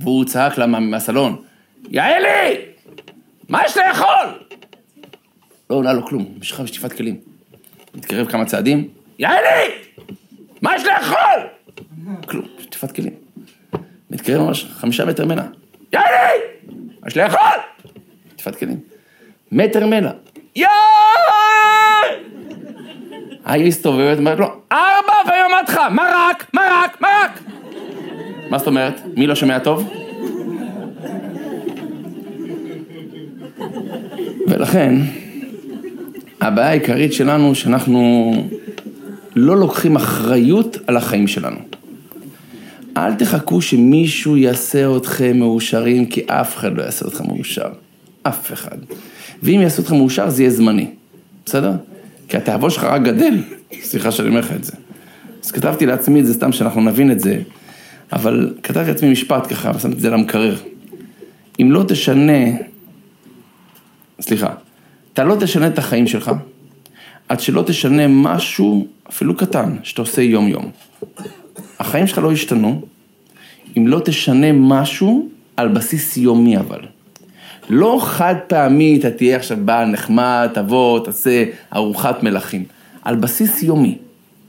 [0.00, 1.36] והוא צעק לה מה- מהסלון,
[1.90, 2.56] יעלי!
[3.48, 4.38] מה יש לאכול?
[5.70, 7.16] לא עונה לו כלום, משכה בשטיפת כלים.
[7.94, 9.72] מתקרב כמה צעדים, יעלי!
[10.62, 11.48] מה יש לאכול?
[12.28, 13.14] כלום, שטיפת כלים.
[14.10, 15.46] מתקרב ממש חמישה מטר ממנה,
[15.92, 16.51] יעלי!
[17.06, 17.40] יש לאכול?
[18.32, 18.80] שטיפת כלים.
[19.52, 19.86] מטר
[20.56, 20.68] יאי!
[23.44, 27.40] היא מסתובבת, אומרת לו, ארבע והיום אמרתי לך, מרק, מרק, מרק!
[28.50, 29.00] מה זאת אומרת?
[29.16, 29.92] מי לא שומע טוב?
[34.48, 34.94] ולכן,
[36.40, 38.32] הבעיה העיקרית שלנו, שאנחנו
[39.36, 41.58] לא לוקחים אחריות על החיים שלנו.
[42.96, 47.68] אל תחכו שמישהו יעשה אתכם מאושרים, כי אף אחד לא יעשה אותך מאושר.
[48.22, 48.78] אף אחד.
[49.42, 50.86] ואם יעשו אותך מאושר, זה יהיה זמני.
[51.46, 51.72] בסדר?
[52.28, 53.42] כי התיאבון שלך רק גדל.
[53.82, 54.72] סליחה שאני אומר לך את זה.
[55.44, 57.42] אז כתבתי לעצמי את זה סתם שאנחנו נבין את זה,
[58.12, 60.56] אבל כתבתי לעצמי משפט ככה, ושמתי את זה למקרר.
[61.60, 62.44] אם לא תשנה,
[64.20, 64.54] סליחה,
[65.12, 66.30] אתה לא תשנה את החיים שלך,
[67.28, 70.70] עד שלא תשנה משהו, אפילו קטן, שאתה עושה יום-יום.
[71.78, 72.82] החיים שלך לא ישתנו,
[73.78, 76.80] אם לא תשנה משהו על בסיס יומי אבל.
[77.70, 81.44] לא חד פעמי, אתה תהיה עכשיו בעל נחמד, תבוא, תעשה
[81.74, 82.64] ארוחת מלכים.
[83.02, 83.98] על בסיס יומי.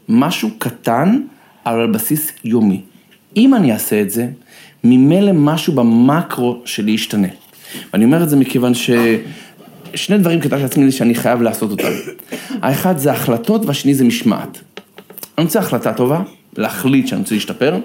[0.10, 1.22] משהו קטן,
[1.66, 2.82] אבל על בסיס יומי.
[3.38, 4.28] אם אני אעשה את זה,
[4.84, 7.28] ממילא משהו במקרו שלי ישתנה.
[7.93, 8.89] ואני אומר את זה מכיוון ש...
[9.95, 11.91] שני דברים כתבתי לעצמי שאני חייב לעשות אותם.
[12.62, 14.62] האחד זה החלטות והשני זה משמעת.
[15.38, 16.22] אני רוצה החלטה טובה,
[16.58, 17.78] להחליט שאני רוצה להשתפר,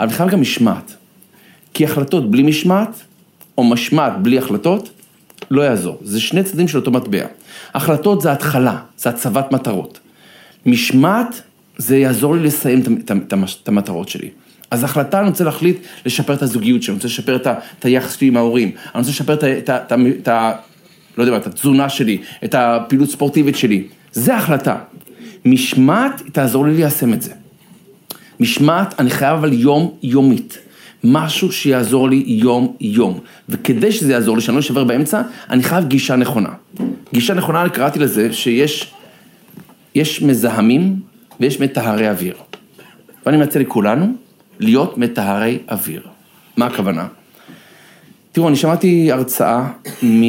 [0.00, 0.94] אבל בכלל גם משמעת.
[1.74, 3.02] כי החלטות בלי משמעת,
[3.58, 4.90] או משמעת בלי החלטות,
[5.50, 5.98] לא יעזור.
[6.02, 7.24] זה שני צדדים של אותו מטבע.
[7.74, 10.00] החלטות זה התחלה, זה הצבת מטרות.
[10.66, 11.42] משמעת
[11.76, 12.82] זה יעזור לי לסיים
[13.64, 14.28] את המטרות שלי.
[14.70, 18.26] אז החלטה, אני רוצה להחליט לשפר את הזוגיות שלי, אני רוצה לשפר את היחס שלי
[18.28, 20.52] עם ההורים, אני רוצה לשפר את ה...
[21.18, 23.86] לא יודע מה, את התזונה שלי, את הפעילות ספורטיבית שלי.
[24.12, 24.76] זה החלטה.
[25.44, 27.32] משמעת תעזור לי ליישם את זה.
[28.40, 30.58] משמעת, אני חייב אבל יום-יומית.
[31.04, 33.20] משהו שיעזור לי יום-יום.
[33.48, 36.48] וכדי שזה יעזור לי, שאני לא אשבר באמצע, אני חייב גישה נכונה.
[37.12, 38.92] גישה נכונה, קראתי לזה שיש
[39.94, 41.00] יש מזהמים
[41.40, 42.34] ויש מטהרי אוויר.
[43.26, 44.12] ואני מציע לכולנו
[44.60, 46.02] להיות מטהרי אוויר.
[46.56, 47.06] מה הכוונה?
[48.32, 49.68] תראו, אני שמעתי הרצאה
[50.02, 50.22] מ...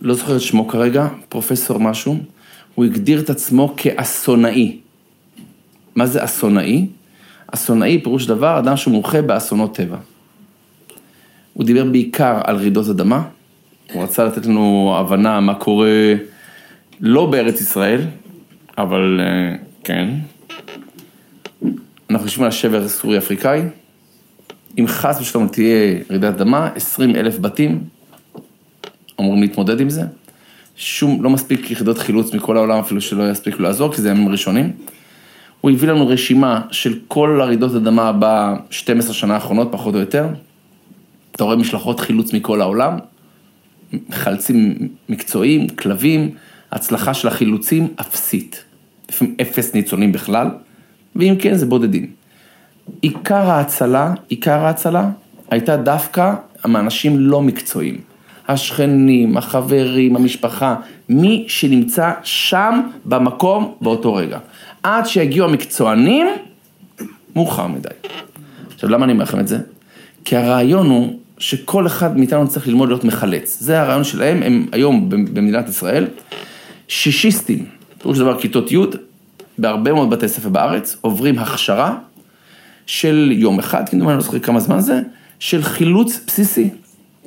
[0.00, 2.18] לא זוכר את שמו כרגע, פרופסור משהו,
[2.74, 4.76] הוא הגדיר את עצמו כאסונאי.
[5.94, 6.86] מה זה אסונאי?
[7.54, 9.96] אסונאי פירוש דבר, אדם שמומחה באסונות טבע.
[11.52, 13.22] הוא דיבר בעיקר על רעידות אדמה,
[13.92, 16.14] הוא רצה לתת לנו הבנה מה קורה
[17.00, 18.00] לא בארץ ישראל,
[18.78, 20.08] אבל אה, כן.
[22.10, 23.62] אנחנו יושבים על השבר סורי-אפריקאי,
[24.78, 27.84] אם חס ושלום תהיה רעידת אדמה, 20 אלף בתים
[29.20, 30.02] אמורים להתמודד עם זה.
[30.76, 34.72] שום, לא מספיק יחידות חילוץ מכל העולם אפילו שלא יספיקו לעזור, כי זה ימים ראשונים.
[35.64, 40.26] הוא הביא לנו רשימה של כל הרעידות אדמה ב-12 שנה האחרונות, פחות או יותר.
[41.32, 42.98] אתה רואה משלחות חילוץ מכל העולם,
[44.10, 46.30] חלצים מקצועיים, כלבים,
[46.72, 48.64] הצלחה של החילוצים אפסית.
[49.10, 50.48] לפעמים אפס ניצולים בכלל,
[51.16, 52.10] ואם כן זה בודדים.
[53.00, 55.10] עיקר ההצלה, עיקר ההצלה,
[55.50, 56.34] הייתה דווקא
[56.64, 58.00] מאנשים לא מקצועיים.
[58.48, 60.76] השכנים, החברים, המשפחה,
[61.08, 64.38] מי שנמצא שם במקום באותו רגע.
[64.84, 66.26] עד שיגיעו המקצוענים,
[67.36, 67.88] מאוחר מדי.
[68.74, 69.58] עכשיו, למה אני אומר לכם את זה?
[70.24, 73.56] כי הרעיון הוא שכל אחד מאיתנו צריך ללמוד להיות מחלץ.
[73.60, 76.06] זה הרעיון שלהם, הם היום במדינת ישראל,
[76.88, 77.66] שישיסטים,
[77.98, 78.78] פירוש דבר כיתות י',
[79.58, 81.96] בהרבה מאוד בתי ספר בארץ, עוברים הכשרה
[82.86, 85.00] של יום אחד, כמדומני, אני לא זוכר כמה זמן זה,
[85.38, 86.70] של חילוץ בסיסי.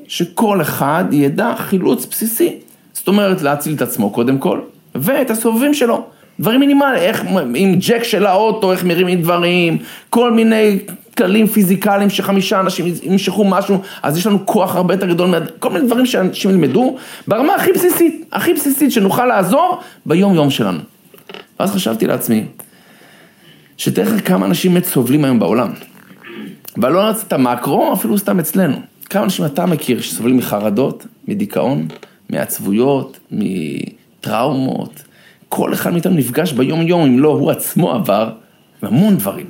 [0.08, 2.56] שכל אחד ידע חילוץ בסיסי.
[2.94, 4.60] זאת אומרת, להציל את עצמו קודם כל,
[4.96, 6.08] ואת הסובבים שלו.
[6.40, 7.24] דברים מינימליים, איך
[7.56, 9.78] עם ג'ק של האוטו, איך מרימים דברים,
[10.10, 10.80] כל מיני
[11.18, 15.86] כללים פיזיקליים שחמישה אנשים ימשכו משהו, אז יש לנו כוח הרבה יותר גדול, כל מיני
[15.86, 20.80] דברים שאנשים ילמדו, ברמה הכי בסיסית, הכי בסיסית, שנוכל לעזור ביום יום שלנו.
[21.60, 22.44] ואז חשבתי לעצמי,
[23.78, 25.70] שתראה לך כמה אנשים באמת סובלים היום בעולם.
[26.78, 28.76] ולא רצית מקרו, אפילו סתם אצלנו.
[29.10, 31.88] כמה אנשים אתה מכיר שסובלים מחרדות, מדיכאון,
[32.30, 35.07] מעצבויות, מטראומות.
[35.50, 38.32] כל אחד מאיתנו נפגש ביום יום, אם לא הוא עצמו עבר,
[38.82, 39.46] המון דברים.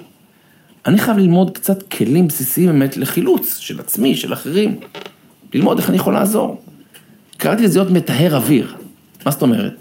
[0.86, 4.80] אני חייב ללמוד קצת כלים בסיסיים באמת לחילוץ של עצמי, של אחרים.
[5.54, 6.62] ללמוד איך אני יכול לעזור.
[7.38, 8.76] קראתי לזה להיות מטהר אוויר.
[9.26, 9.74] מה זאת אומרת?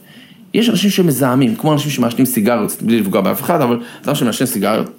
[0.54, 4.90] יש אנשים שמזהמים, כמו אנשים שמעשנים סיגריות, בלי לפגוע באף אחד, אבל אדם שמעשן סיגריות,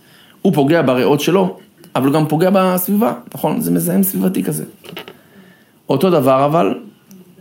[0.41, 1.57] הוא פוגע בריאות שלו,
[1.95, 3.61] אבל הוא גם פוגע בסביבה, נכון?
[3.61, 4.63] זה מזהם סביבתי כזה.
[5.89, 6.79] אותו דבר אבל,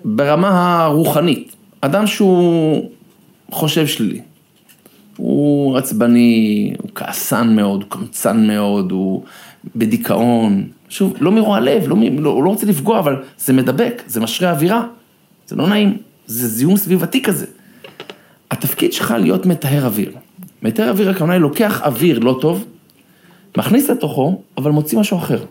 [0.05, 2.91] ברמה הרוחנית, אדם שהוא
[3.51, 4.21] חושב שלילי,
[5.17, 9.23] הוא עצבני, הוא כעסן מאוד, הוא קמצן מאוד, הוא
[9.77, 14.21] בדיכאון, שוב, לא מרוע לב, לא, לא, הוא לא רוצה לפגוע, אבל זה מדבק, זה
[14.21, 14.87] משרה אווירה,
[15.47, 17.47] זה לא נעים, זה זיהום סביבתי כזה.
[18.51, 20.13] התפקיד שלך להיות מטהר אוויר.
[20.63, 22.65] מטהר אוויר הכוונה היא לוקח אוויר לא טוב,
[23.57, 25.45] מכניס לתוכו, אבל מוציא משהו אחר.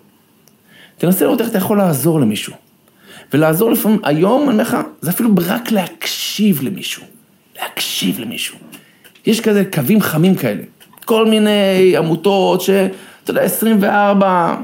[0.98, 2.54] תנסה לראות איך אתה יכול לעזור למישהו.
[3.34, 7.04] ולעזור לפעמים, היום אני אומר לך, זה אפילו רק להקשיב למישהו.
[7.62, 8.58] להקשיב למישהו.
[9.26, 10.64] יש כזה קווים חמים כאלה.
[11.06, 12.70] כל מיני עמותות ש...
[13.24, 14.58] אתה יודע, 24,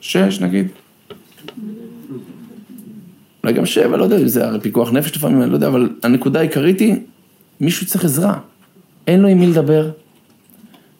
[0.00, 0.68] 6 נגיד.
[3.44, 5.90] אולי גם 7, לא יודע אם זה הרי פיקוח נפש לפעמים, אני לא יודע, אבל
[6.02, 6.96] הנקודה העיקרית היא,
[7.60, 8.38] מישהו צריך עזרה.
[9.06, 9.90] אין לו עם מי לדבר,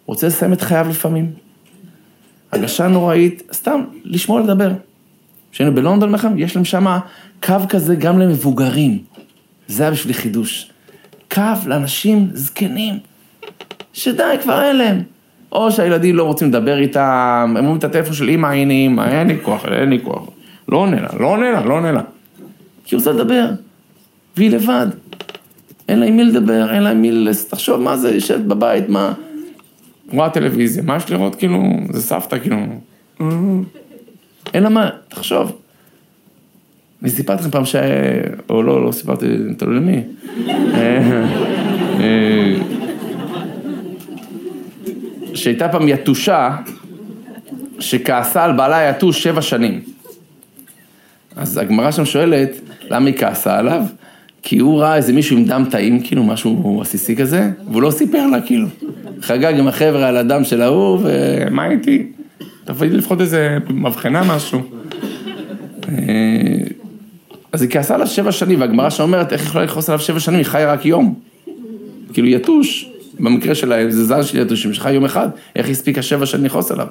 [0.06, 1.30] רוצה לסיים את חייו לפעמים.
[2.52, 4.72] הרגשה נוראית, סתם, לשמוע לדבר.
[5.52, 6.98] כשהיינו בלונדון יש להם שם
[7.42, 8.98] קו כזה גם למבוגרים.
[9.68, 10.70] זה היה בשבילי חידוש.
[11.30, 12.98] קו לאנשים זקנים,
[13.92, 15.02] שדי, כבר אין להם.
[15.52, 19.28] או שהילדים לא רוצים לדבר איתם, הם אומרים את הטלפון של אמא, הנה אמא, אין
[19.28, 20.28] לי כוח, אין לי כוח.
[20.68, 22.00] לא עונה לה, לא עונה לה, לא עונה לה.
[22.84, 23.46] כי היא רוצה לדבר,
[24.36, 24.86] והיא לבד.
[25.88, 27.10] אין לה עם מי לדבר, אין לה עם מי...
[27.48, 29.12] תחשוב מה זה, יושבת בבית, מה...
[30.12, 32.56] רואה טלוויזיה, מה יש לראות, כאילו, זה סבתא, כאילו...
[34.54, 35.52] אין לה מה, תחשוב.
[37.02, 37.76] אני סיפרתי לכם פעם ש...
[38.50, 39.26] או לא, לא סיפרתי,
[39.58, 40.02] תלוי למי.
[40.48, 41.24] אה,
[42.00, 42.54] אה,
[45.34, 46.56] שהייתה פעם יתושה
[47.80, 49.80] שכעסה על בעלה היתוש שבע שנים.
[51.36, 52.50] אז הגמרא שם שואלת,
[52.90, 53.82] למה היא כעסה עליו?
[54.42, 58.26] כי הוא ראה איזה מישהו עם דם טעים, כאילו משהו עסיסי כזה, והוא לא סיפר
[58.26, 58.66] לה, כאילו.
[59.22, 62.06] חגג עם החבר'ה על הדם של ההוא, ומה איתי?
[62.80, 64.62] לי לפחות איזה מבחנה, משהו.
[67.52, 70.38] אז היא כעסה עליו שבע שנים, והגמרא שאומרת, איך היא יכולה לכעוס עליו שבע שנים,
[70.38, 71.14] היא חיה רק יום.
[72.12, 72.90] כאילו יתוש,
[73.20, 76.86] במקרה שלהם, זה זן של יתושים שחי יום אחד, איך הספיקה שבע שנים לכעוס עליו?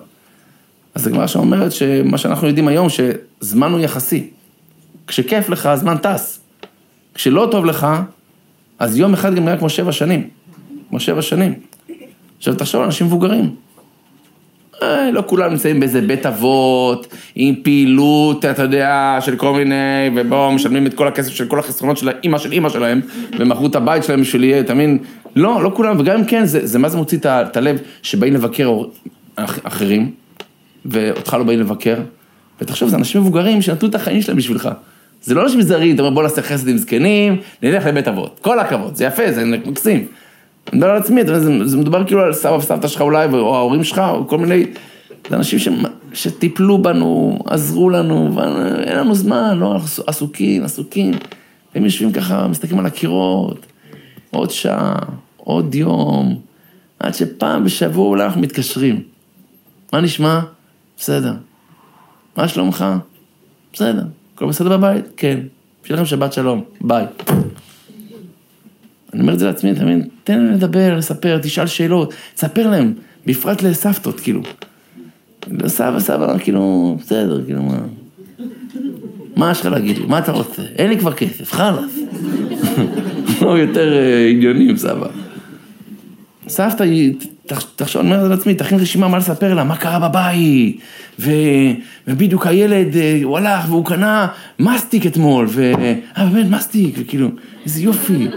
[0.95, 4.30] אז הגמרא שאומרת שמה שאנחנו יודעים היום, שזמן הוא יחסי.
[5.08, 6.39] כשכיף לך, הזמן טס.
[7.14, 7.88] כשלא טוב לך,
[8.80, 10.30] אז יום אחד גם נראה כמו שבע שנים.
[10.89, 11.53] כמו שבע שנים.
[12.38, 13.55] עכשיו תחשוב על אנשים מבוגרים.
[14.84, 19.75] אה, לא כולם נמצאים באיזה בית אבות, עם פעילות, אתה יודע, של כל מיני,
[20.15, 23.01] ובואו משלמים את כל הכסף של כל החסרונות של האימא של אימא שלהם,
[23.39, 24.97] ומכרו את הבית שלהם בשביל יהיה, אתה מבין?
[25.36, 28.65] לא, לא כולם, וגם אם כן, זה, זה מה זה מוציא את הלב, שבאים לבקר
[28.65, 28.91] אור-
[29.36, 30.11] אח- אחרים,
[30.86, 31.95] ואותך לא באים לבקר,
[32.61, 34.69] ותחשוב, זה אנשים מבוגרים שנתנו את החיים שלהם בשבילך.
[35.21, 38.39] זה לא אנשים זרים, אתה אומר בוא נעשה חסד עם זקנים, נלך לבית אבות.
[38.41, 40.05] כל הכבוד, זה יפה, זה מקסים.
[40.70, 43.55] אני מדבר על עצמי, אתה יודע, זה, מדבר כאילו על סבא וסבתא שלך אולי, או
[43.55, 44.65] ההורים שלך, או כל מיני,
[45.30, 45.68] זה אנשים ש,
[46.13, 51.13] שטיפלו בנו, עזרו לנו, ואין לנו זמן, לא, אנחנו עסוקים, עסוקים.
[51.76, 53.65] הם יושבים ככה, מסתכלים על הקירות,
[54.32, 54.95] עוד שעה,
[55.38, 56.39] עוד יום,
[56.99, 59.01] עד שפעם בשבוע אולי אנחנו מתקשרים.
[59.93, 60.39] מה נשמע?
[60.97, 61.34] בסדר.
[62.38, 62.86] מה שלומך?
[63.74, 64.03] בסדר.
[64.36, 65.05] הכל בסדר בבית?
[65.18, 65.39] כן.
[65.84, 67.05] שיהיה לכם שבת שלום, ביי.
[69.14, 70.08] אני אומר את זה לעצמי, אתה מבין?
[70.24, 72.93] תן להם לדבר, לספר, תשאל שאלות, תספר להם,
[73.26, 74.41] בפרט לסבתות, כאילו.
[75.68, 77.78] סבא, סבא, כאילו, בסדר, כאילו, מה...
[79.36, 80.05] מה יש לך להגיד לי?
[80.05, 80.62] מה אתה רוצה?
[80.62, 81.99] אין לי כבר כסף, חלאס.
[83.39, 85.08] הוא יותר אה, עניוני עם סבא.
[86.47, 86.84] סבתא
[87.76, 90.80] תחשוב, אני אומר את זה לעצמי, תכין רשימה מה לספר לה, מה קרה בבית.
[92.08, 94.28] ובדיוק הילד, אה, הוא הלך והוא קנה
[94.60, 95.72] מסטיק אתמול, ו...
[96.18, 97.30] אה, באמת, מסטיק, וכאילו,
[97.66, 98.28] איזה יופי,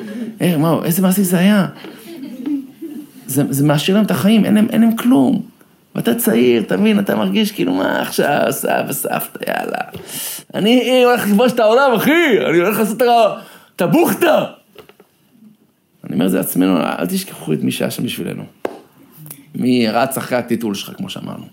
[0.41, 1.67] אה, מה, איזה מסטיק זה היה.
[3.27, 5.43] זה, זה מעשיר להם את החיים, אין להם, אין להם כלום.
[5.95, 9.79] ואתה צעיר, אתה מבין, אתה מרגיש כאילו, מה עכשיו, סבא, סבתא, יאללה.
[10.55, 13.41] אני הולך לכבוש את העולם, אחי, אני הולך לעשות את ה-
[13.77, 14.45] את הבוכטה.
[16.05, 18.43] אני אומר את זה לעצמנו, אל תשכחו את מי שהיה שם בשבילנו.
[19.55, 21.45] מי רץ אחרי הטיטול שלך, כמו שאמרנו.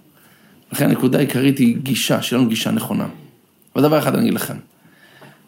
[0.72, 3.08] לכן הנקודה העיקרית היא גישה, שיהיה לנו גישה נכונה.
[3.76, 4.56] אבל דבר אחד אני אגיד לכם,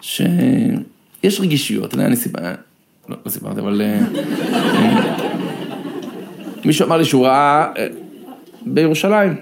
[0.01, 2.39] שיש רגישויות, אני סיפר...
[3.09, 3.81] לא, לא סיפרתי, אבל...
[3.81, 3.99] אה,
[4.63, 5.17] אה,
[6.65, 7.87] מישהו אמר לי שהוא ראה אה,
[8.65, 9.35] בירושלים,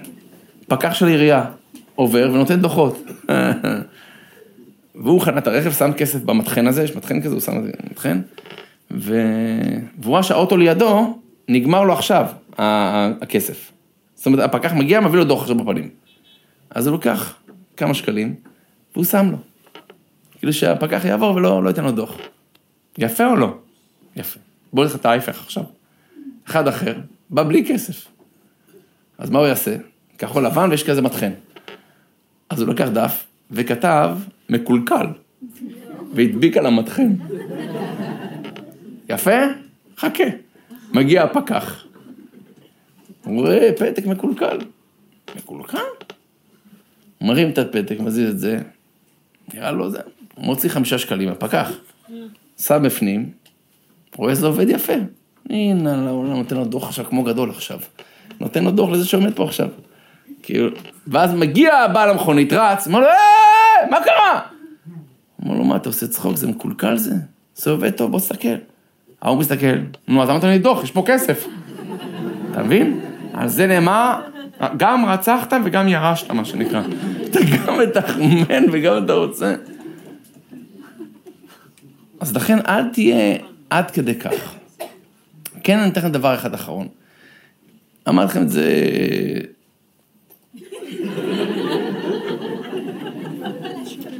[0.68, 1.44] פקח של עירייה,
[1.94, 3.02] עובר ונותן דוחות.
[5.04, 7.70] והוא חנה את הרכב, שם כסף במטחן הזה, יש מטחן כזה, הוא שם את זה
[7.84, 8.20] במטחן,
[8.90, 9.22] ו...
[9.98, 13.72] והוא ראה שהאוטו לידו, נגמר לו עכשיו הכסף.
[14.14, 15.88] זאת אומרת, הפקח מגיע, מביא לו דוח עכשיו בפנים.
[16.70, 17.34] אז הוא לוקח
[17.76, 18.34] כמה שקלים,
[18.92, 19.36] והוא שם לו.
[20.38, 22.18] כאילו שהפקח יעבור ולא לא ייתן לו דוח.
[22.98, 23.58] יפה או לא?
[24.16, 24.40] יפה.
[24.72, 25.64] בוא נלך את ההפך עכשיו.
[26.46, 26.94] אחד אחר,
[27.30, 28.08] בא בלי כסף.
[29.18, 29.76] אז מה הוא יעשה?
[30.18, 31.32] כחול לבן ויש כזה מטחן.
[32.50, 34.18] אז הוא לקח דף וכתב
[34.48, 35.06] מקולקל,
[36.14, 37.12] והדביק על המטחן.
[39.08, 39.36] יפה?
[39.96, 40.24] חכה.
[40.92, 41.84] מגיע הפקח.
[43.24, 44.58] הוא רואה פתק מקולקל.
[45.36, 45.78] מקולקל?
[47.20, 48.58] מרים את הפתק, מזיז את זה,
[49.54, 49.98] נראה לו זה,
[50.36, 51.70] מוציא חמישה שקלים, הפקח.
[52.58, 53.30] שם בפנים,
[54.16, 54.92] רואה שזה עובד יפה.
[55.50, 57.78] הנה, לעולם נותן לו דוח עכשיו כמו גדול עכשיו.
[58.40, 59.68] נותן לו דוח לזה שעומד פה עכשיו.
[60.42, 60.70] כאילו,
[61.06, 64.40] ואז מגיע הבעל המכונית, רץ, אומר לו, אה, מה קרה?
[65.42, 67.14] אומר לו, מה, אתה עושה צחוק, זה מקולקל זה?
[67.54, 68.54] זה עובד טוב, בוא תסתכל.
[69.22, 69.66] ההוא מסתכל,
[70.08, 70.84] נו, אז למה אתה נותן לי דוח?
[70.84, 71.46] יש פה כסף.
[72.50, 73.00] אתה מבין?
[73.32, 74.20] על זה נאמר,
[74.76, 76.82] גם רצחת וגם ירשת, מה שנקרא.
[77.24, 79.54] אתה גם מתחמן וגם אתה רוצה.
[82.20, 83.36] אז לכן אל תהיה
[83.70, 84.54] עד כדי כך.
[85.62, 86.88] כן, אני אתן לכם דבר אחד אחרון.
[88.08, 88.64] אמרתי לכם את זה...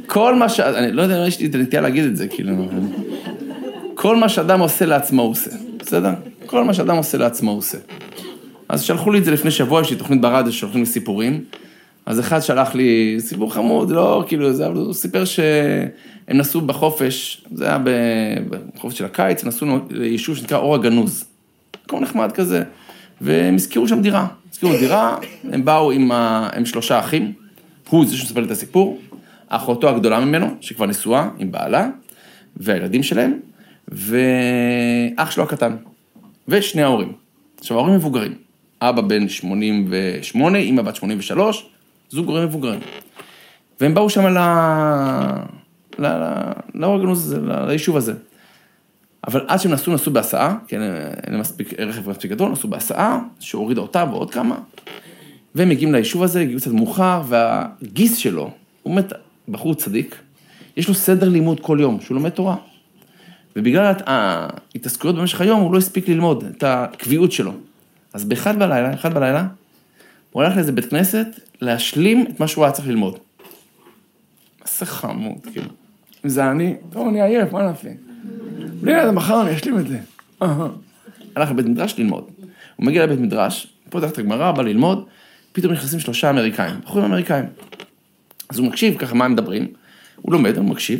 [0.07, 0.59] כל מה ש...
[0.59, 2.53] אני לא יודע, יש לי את הנטייה להגיד את זה, כאילו...
[3.93, 6.11] כל מה שאדם עושה לעצמו הוא עושה, בסדר?
[6.45, 7.77] כל מה שאדם עושה לעצמו הוא עושה.
[8.69, 11.43] אז שלחו לי את זה לפני שבוע, יש לי תוכנית ברדיו ששולחים לי סיפורים.
[12.09, 17.45] אז אחד שלח לי סיפור חמוד, לא כאילו, זה, אבל הוא סיפר שהם נסעו בחופש,
[17.51, 17.77] זה היה
[18.75, 21.25] בחופש של הקיץ, הם נסעו ליישוב שנקרא אור הגנוז.
[21.85, 22.63] מקום נחמד כזה,
[23.21, 24.27] והם הזכירו שם דירה.
[24.51, 25.17] הזכירו דירה,
[25.51, 26.49] הם באו עם, ה...
[26.55, 27.33] עם שלושה אחים,
[27.89, 28.99] הוא זה שמספר לי את הסיפור,
[29.47, 31.89] אחותו הגדולה ממנו, שכבר נשואה עם בעלה,
[32.57, 33.39] והילדים שלהם,
[33.87, 35.75] ואח שלו הקטן,
[36.47, 37.13] ושני ההורים.
[37.59, 38.33] עכשיו, ההורים מבוגרים.
[38.81, 41.69] אבא בן 88, אמא בת 83,
[42.09, 42.79] זוג הורים מבוגרים.
[43.81, 44.37] והם באו שם ל...
[45.99, 46.07] ל...
[46.07, 46.51] ל...
[46.73, 47.35] לאור הגנוז,
[47.67, 48.13] ליישוב הזה.
[49.27, 53.19] אבל עד שהם נסעו, נסעו בהסעה, כן, אין להם מספיק, רכב מספיק גדול, נסעו בהסעה,
[53.39, 54.57] שהורידה אותה ועוד כמה,
[55.55, 58.51] והם מגיעים ליישוב הזה, הגיעו קצת מאוחר, והגיס שלו,
[58.83, 59.13] הוא באמת
[59.49, 60.15] בחור צדיק,
[60.77, 62.55] יש לו סדר לימוד כל יום, שהוא לומד תורה.
[63.55, 67.51] ובגלל ההתעסקויות במשך היום, הוא לא הספיק ללמוד את הקביעות שלו.
[68.13, 69.47] אז באחד בלילה, אחד בלילה,
[70.31, 71.27] הוא הלך לאיזה בית כנסת
[71.61, 73.17] להשלים את מה שהוא היה צריך ללמוד.
[74.65, 75.69] איזה חמוד, כאילו.
[76.25, 77.89] אם זה אני, טוב, אני עייף, מה נעשה?
[78.81, 79.99] בלי ידע, מחר אני אשלים את זה.
[81.35, 82.23] הלך לבית מדרש ללמוד.
[82.75, 85.05] הוא מגיע לבית מדרש, פותח את הגמרא, בא ללמוד,
[85.51, 87.45] פתאום נכנסים שלושה אמריקאים, בחורים אמריקאים.
[88.49, 89.67] אז הוא מקשיב ככה מה הם מדברים,
[90.21, 90.99] הוא לומד, הוא מקשיב,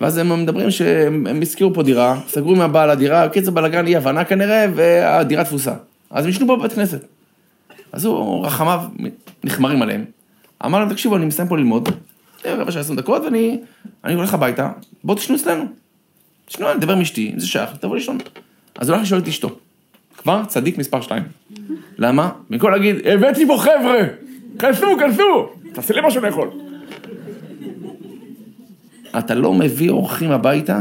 [0.00, 4.24] ואז הם מדברים שהם הזכירו פה דירה, סגרו עם הבעל הדירה, קיצר בלאגן אי הבנה
[4.24, 5.74] כנראה, והדירה תפוסה.
[6.10, 7.04] אז הם ישנו פה בבית כנסת.
[7.96, 8.80] אז הוא, רחמיו
[9.44, 10.04] נחמרים עליהם.
[10.64, 11.88] אמר להם, תקשיבו, אני מסיים פה ללמוד,
[12.44, 14.70] רבע שעה עשרים דקות, ואני הולך הביתה,
[15.04, 15.64] בואו תשנו אצלנו.
[16.46, 18.18] תשנו, אני אדבר עם אשתי, אם זה שייך, תבוא לישון.
[18.78, 19.56] אז הוא הולך לשאול את אשתו.
[20.16, 21.22] כבר צדיק מספר שתיים.
[21.98, 22.30] למה?
[22.50, 23.98] במקום להגיד, הבאתי פה חבר'ה,
[24.58, 26.50] כנסו, כנסו, תעשה לי משהו לאכול.
[29.18, 30.80] אתה לא מביא אורחים הביתה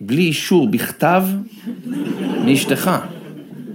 [0.00, 1.22] בלי אישור בכתב
[2.44, 2.90] מאשתך.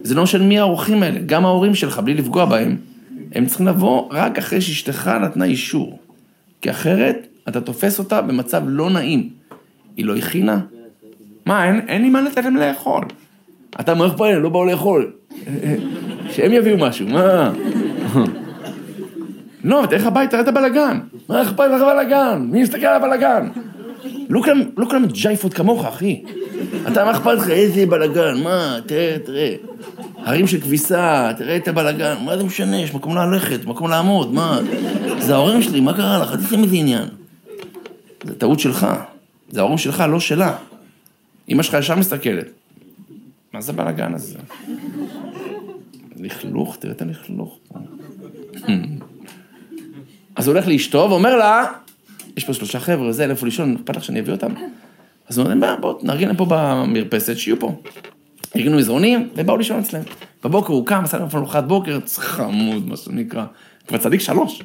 [0.03, 2.77] זה לא משנה מי האורחים האלה, גם ההורים שלך, בלי לפגוע בהם,
[3.35, 5.99] הם צריכים לבוא רק אחרי שאשתך נתנה אישור.
[6.61, 9.29] כי אחרת, אתה תופס אותה במצב לא נעים.
[9.97, 10.59] היא לא הכינה?
[11.45, 13.03] מה, אין, אין לי מה לתת להם לאכול.
[13.79, 15.11] אתה מערכת פה, לא באו לאכול.
[16.33, 17.53] שהם יביאו משהו, מה?
[19.63, 20.99] לא, תלך הביתה, תראה את הבלאגן.
[21.29, 22.47] מה אכפת לך בלאגן?
[22.51, 23.47] מי יסתכל על הבלאגן?
[24.29, 26.23] לא כולם, לא כולם ג'ייפות כמוך, אחי.
[26.87, 27.49] אתה, מה אכפת לך?
[27.49, 28.77] איזה בלאגן, מה?
[28.85, 29.55] תראה, תראה.
[30.25, 32.81] הרים של כביסה, תראה את הבלאגן, מה זה משנה?
[32.81, 34.59] יש מקום ללכת, מקום לעמוד, מה?
[35.19, 36.35] זה ההורים שלי, מה קרה לך?
[36.35, 37.07] תעשה מזה עניין.
[38.23, 38.87] זה טעות שלך.
[39.49, 40.55] זה ההורים שלך, לא שלה.
[41.49, 42.47] אמא שלך ישר מסתכלת.
[43.53, 44.37] מה זה הבלאגן הזה?
[46.15, 47.59] לכלוך, תראה את הלכלוך.
[50.35, 51.65] אז הוא הולך לאשתו ואומר לה,
[52.37, 54.53] יש פה שלושה חבר'ה, זה, איפה לישון, אכפת לך שאני אביא אותם?
[55.29, 57.81] אז הוא אומר, בוא, נארגן להם פה במרפסת, שיהיו פה.
[58.55, 60.01] ארגנו מזרונים, ובאו לישון אצלם.
[60.43, 63.45] בבוקר הוא קם, עשה להם ארוחת בוקר, חמוד, מה שנקרא.
[63.87, 64.63] כבר צדיק שלוש.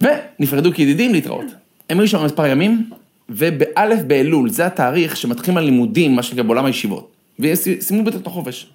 [0.00, 1.46] ונפרדו כידידים להתראות.
[1.90, 2.90] הם היו שם מספר ימים,
[3.28, 7.12] ובאלף באלול, זה התאריך שמתחילים הלימודים, מה שנקרא בעולם הישיבות.
[7.40, 8.66] וסיימו בית החופש.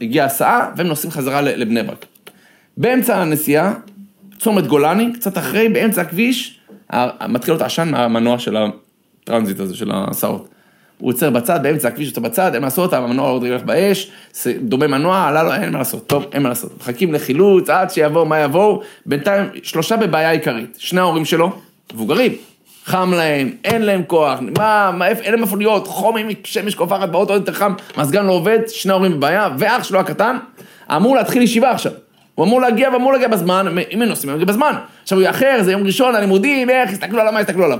[0.00, 2.06] הגיעה הסעה, והם נוסעים חזרה לבני ברק.
[2.76, 3.74] באמצע הנסיעה,
[4.38, 6.60] צומת גולני, קצת אחרי, באמצע הכביש,
[7.28, 10.48] מתחיל להיות עשן מהמנוע של הטרנזיט הזה, של ההסעות.
[11.00, 14.10] הוא עוצר בצד, באמצע הכביש יוצא בצד, אין מה לעשות, המנוע עוד רגע באש,
[14.60, 16.72] דומה מנוע, עלה לו, אין מה לעשות, טוב, אין מה לעשות.
[16.80, 21.52] מחכים לחילוץ, עד שיבואו, מה יבואו, בינתיים שלושה בבעיה עיקרית, שני ההורים שלו,
[21.94, 22.32] מבוגרים,
[22.84, 27.08] חם להם, אין להם כוח, מה, מה, אין להם איפה להיות, חום עם שמש קופחת
[27.08, 30.36] באוטו יותר חם, מזגן לא עובד, שני ההורים בבעיה, ואח שלו הקטן,
[30.96, 31.92] אמור להתחיל ישיבה עכשיו.
[32.34, 34.74] הוא אמור להגיע ואמור להגיע בזמן, אם הם נוסעים, הם יגיעו בזמן.
[35.02, 37.78] עכשיו הוא יאחר, זה יום ראשון, הלימודים, איך, הסתכלו עליו, מה הסתכלו עליו.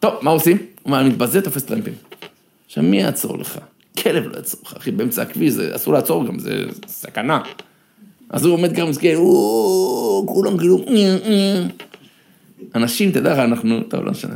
[0.00, 0.56] טוב, מה עושים?
[0.82, 2.17] הוא מתבזה, תופס טרמפים.
[2.68, 3.58] עכשיו, מי יעצור לך?
[4.02, 7.40] כלב לא יעצור לך, אחי, באמצע הכביש, זה אסור לעצור גם, זה סכנה.
[8.30, 9.14] אז הוא עומד ככה מסכן,
[10.26, 10.84] כולם כאילו,
[12.74, 14.34] אנשים, תדע לך, אנחנו, טוב, לא משנה.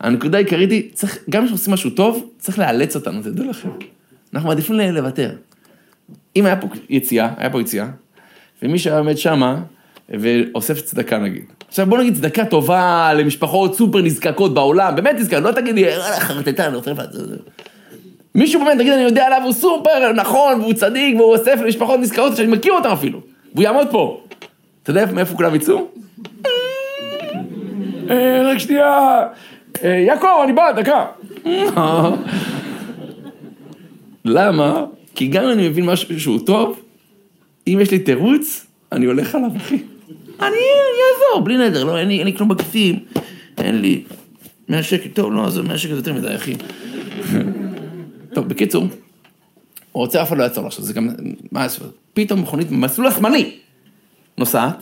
[0.00, 3.68] הנקודה העיקרית היא, צריך, גם כשעושים משהו טוב, צריך לאלץ אותנו, תדעו לכם.
[4.34, 5.30] אנחנו מעדיפים לוותר.
[6.36, 7.86] אם היה פה יציאה, היה פה יציאה,
[8.62, 9.62] ומי שהיה עומד שמה,
[10.08, 11.44] ואוסף צדקה נגיד.
[11.68, 15.84] עכשיו בוא נגיד צדקה טובה למשפחות סופר נזקקות בעולם, באמת נזקקות, לא תגיד לי,
[16.58, 17.06] אני רוצה לבד.
[18.34, 22.36] מישהו באמת, תגיד, אני יודע עליו, הוא סופר נכון, והוא צדיק, והוא אוסף למשפחות נזקקות
[22.36, 23.20] שאני מכיר אותם אפילו.
[23.54, 24.20] והוא יעמוד פה.
[24.82, 25.88] אתה יודע מאיפה כולם יצאו?
[28.44, 29.20] רק שנייה,
[29.84, 31.06] יעקב, אני בא, דקה.
[34.24, 34.84] למה?
[35.14, 36.80] כי גם אם אני מבין משהו שהוא טוב,
[37.66, 39.78] אם יש לי תירוץ, אני הולך עליו, אחי.
[40.40, 42.98] אני אעזור, בלי נדר, לא, אין לי, אין לי כלום בכיסים,
[43.58, 44.02] אין לי...
[44.68, 46.54] מאה שקל, טוב, לא, זה מאה שקל יותר מדי, אחי.
[48.34, 51.08] טוב, בקיצור, הוא רוצה אף אחד לא יעצור עכשיו, זה גם,
[51.52, 51.66] מה?
[52.14, 53.56] פתאום מכונית במסלול השמאלי
[54.38, 54.76] נוסעת,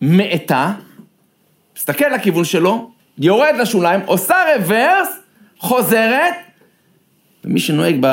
[0.00, 0.72] מאטה,
[1.76, 5.08] מסתכל לכיוון שלו, יורד לשוליים, עושה רוורס,
[5.58, 6.34] חוזרת,
[7.44, 8.06] ומי שנוהג ב...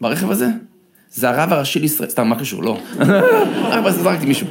[0.00, 0.46] ברכב הזה,
[1.10, 2.62] זה הרב הראשי לישראל, סתם, מה קשור?
[2.62, 2.78] לא.
[3.70, 4.46] רק זרקתי מישהו.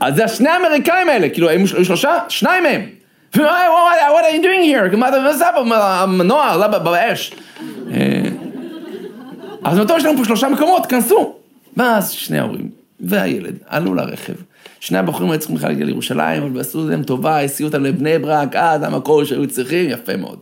[0.00, 2.18] אז זה השני האמריקאים האלה, כאילו, היו שלושה?
[2.28, 3.01] שניים מהם.
[3.34, 4.96] What are you doing here?
[5.26, 5.76] עושה פה?
[5.76, 7.32] המנוע עלה באש.
[7.90, 8.28] אה,
[9.64, 11.34] אז נותן יש לנו פה שלושה מקומות, כנסו.
[11.76, 12.70] ואז שני ההורים
[13.00, 14.32] והילד עלו לרכב.
[14.80, 18.56] שני הבחורים היו צריכים בכלל להגיע לירושלים, אבל עשו להם טובה, הסיעו אותם לבני ברק,
[18.56, 20.38] עד המקור שהיו צריכים, יפה מאוד.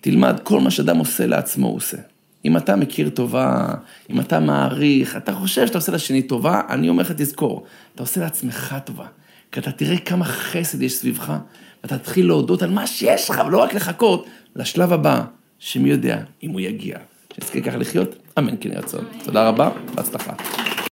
[0.00, 1.96] תלמד, כל מה שאדם עושה לעצמו הוא עושה.
[2.44, 3.66] אם אתה מכיר טובה,
[4.10, 7.64] אם אתה מעריך, אתה חושב שאתה עושה לשני טובה, אני אומר לך, תזכור,
[7.94, 9.06] אתה עושה לעצמך טובה.
[9.52, 11.32] כי אתה תראה כמה חסד יש סביבך,
[11.84, 14.26] ואתה תתחיל להודות על מה שיש לך, ולא רק לחכות
[14.56, 15.22] לשלב הבא,
[15.58, 16.98] שמי יודע אם הוא יגיע.
[17.34, 19.04] שנזכה ככה לחיות, אמן כן ירצון.
[19.24, 20.32] תודה רבה, בהצלחה.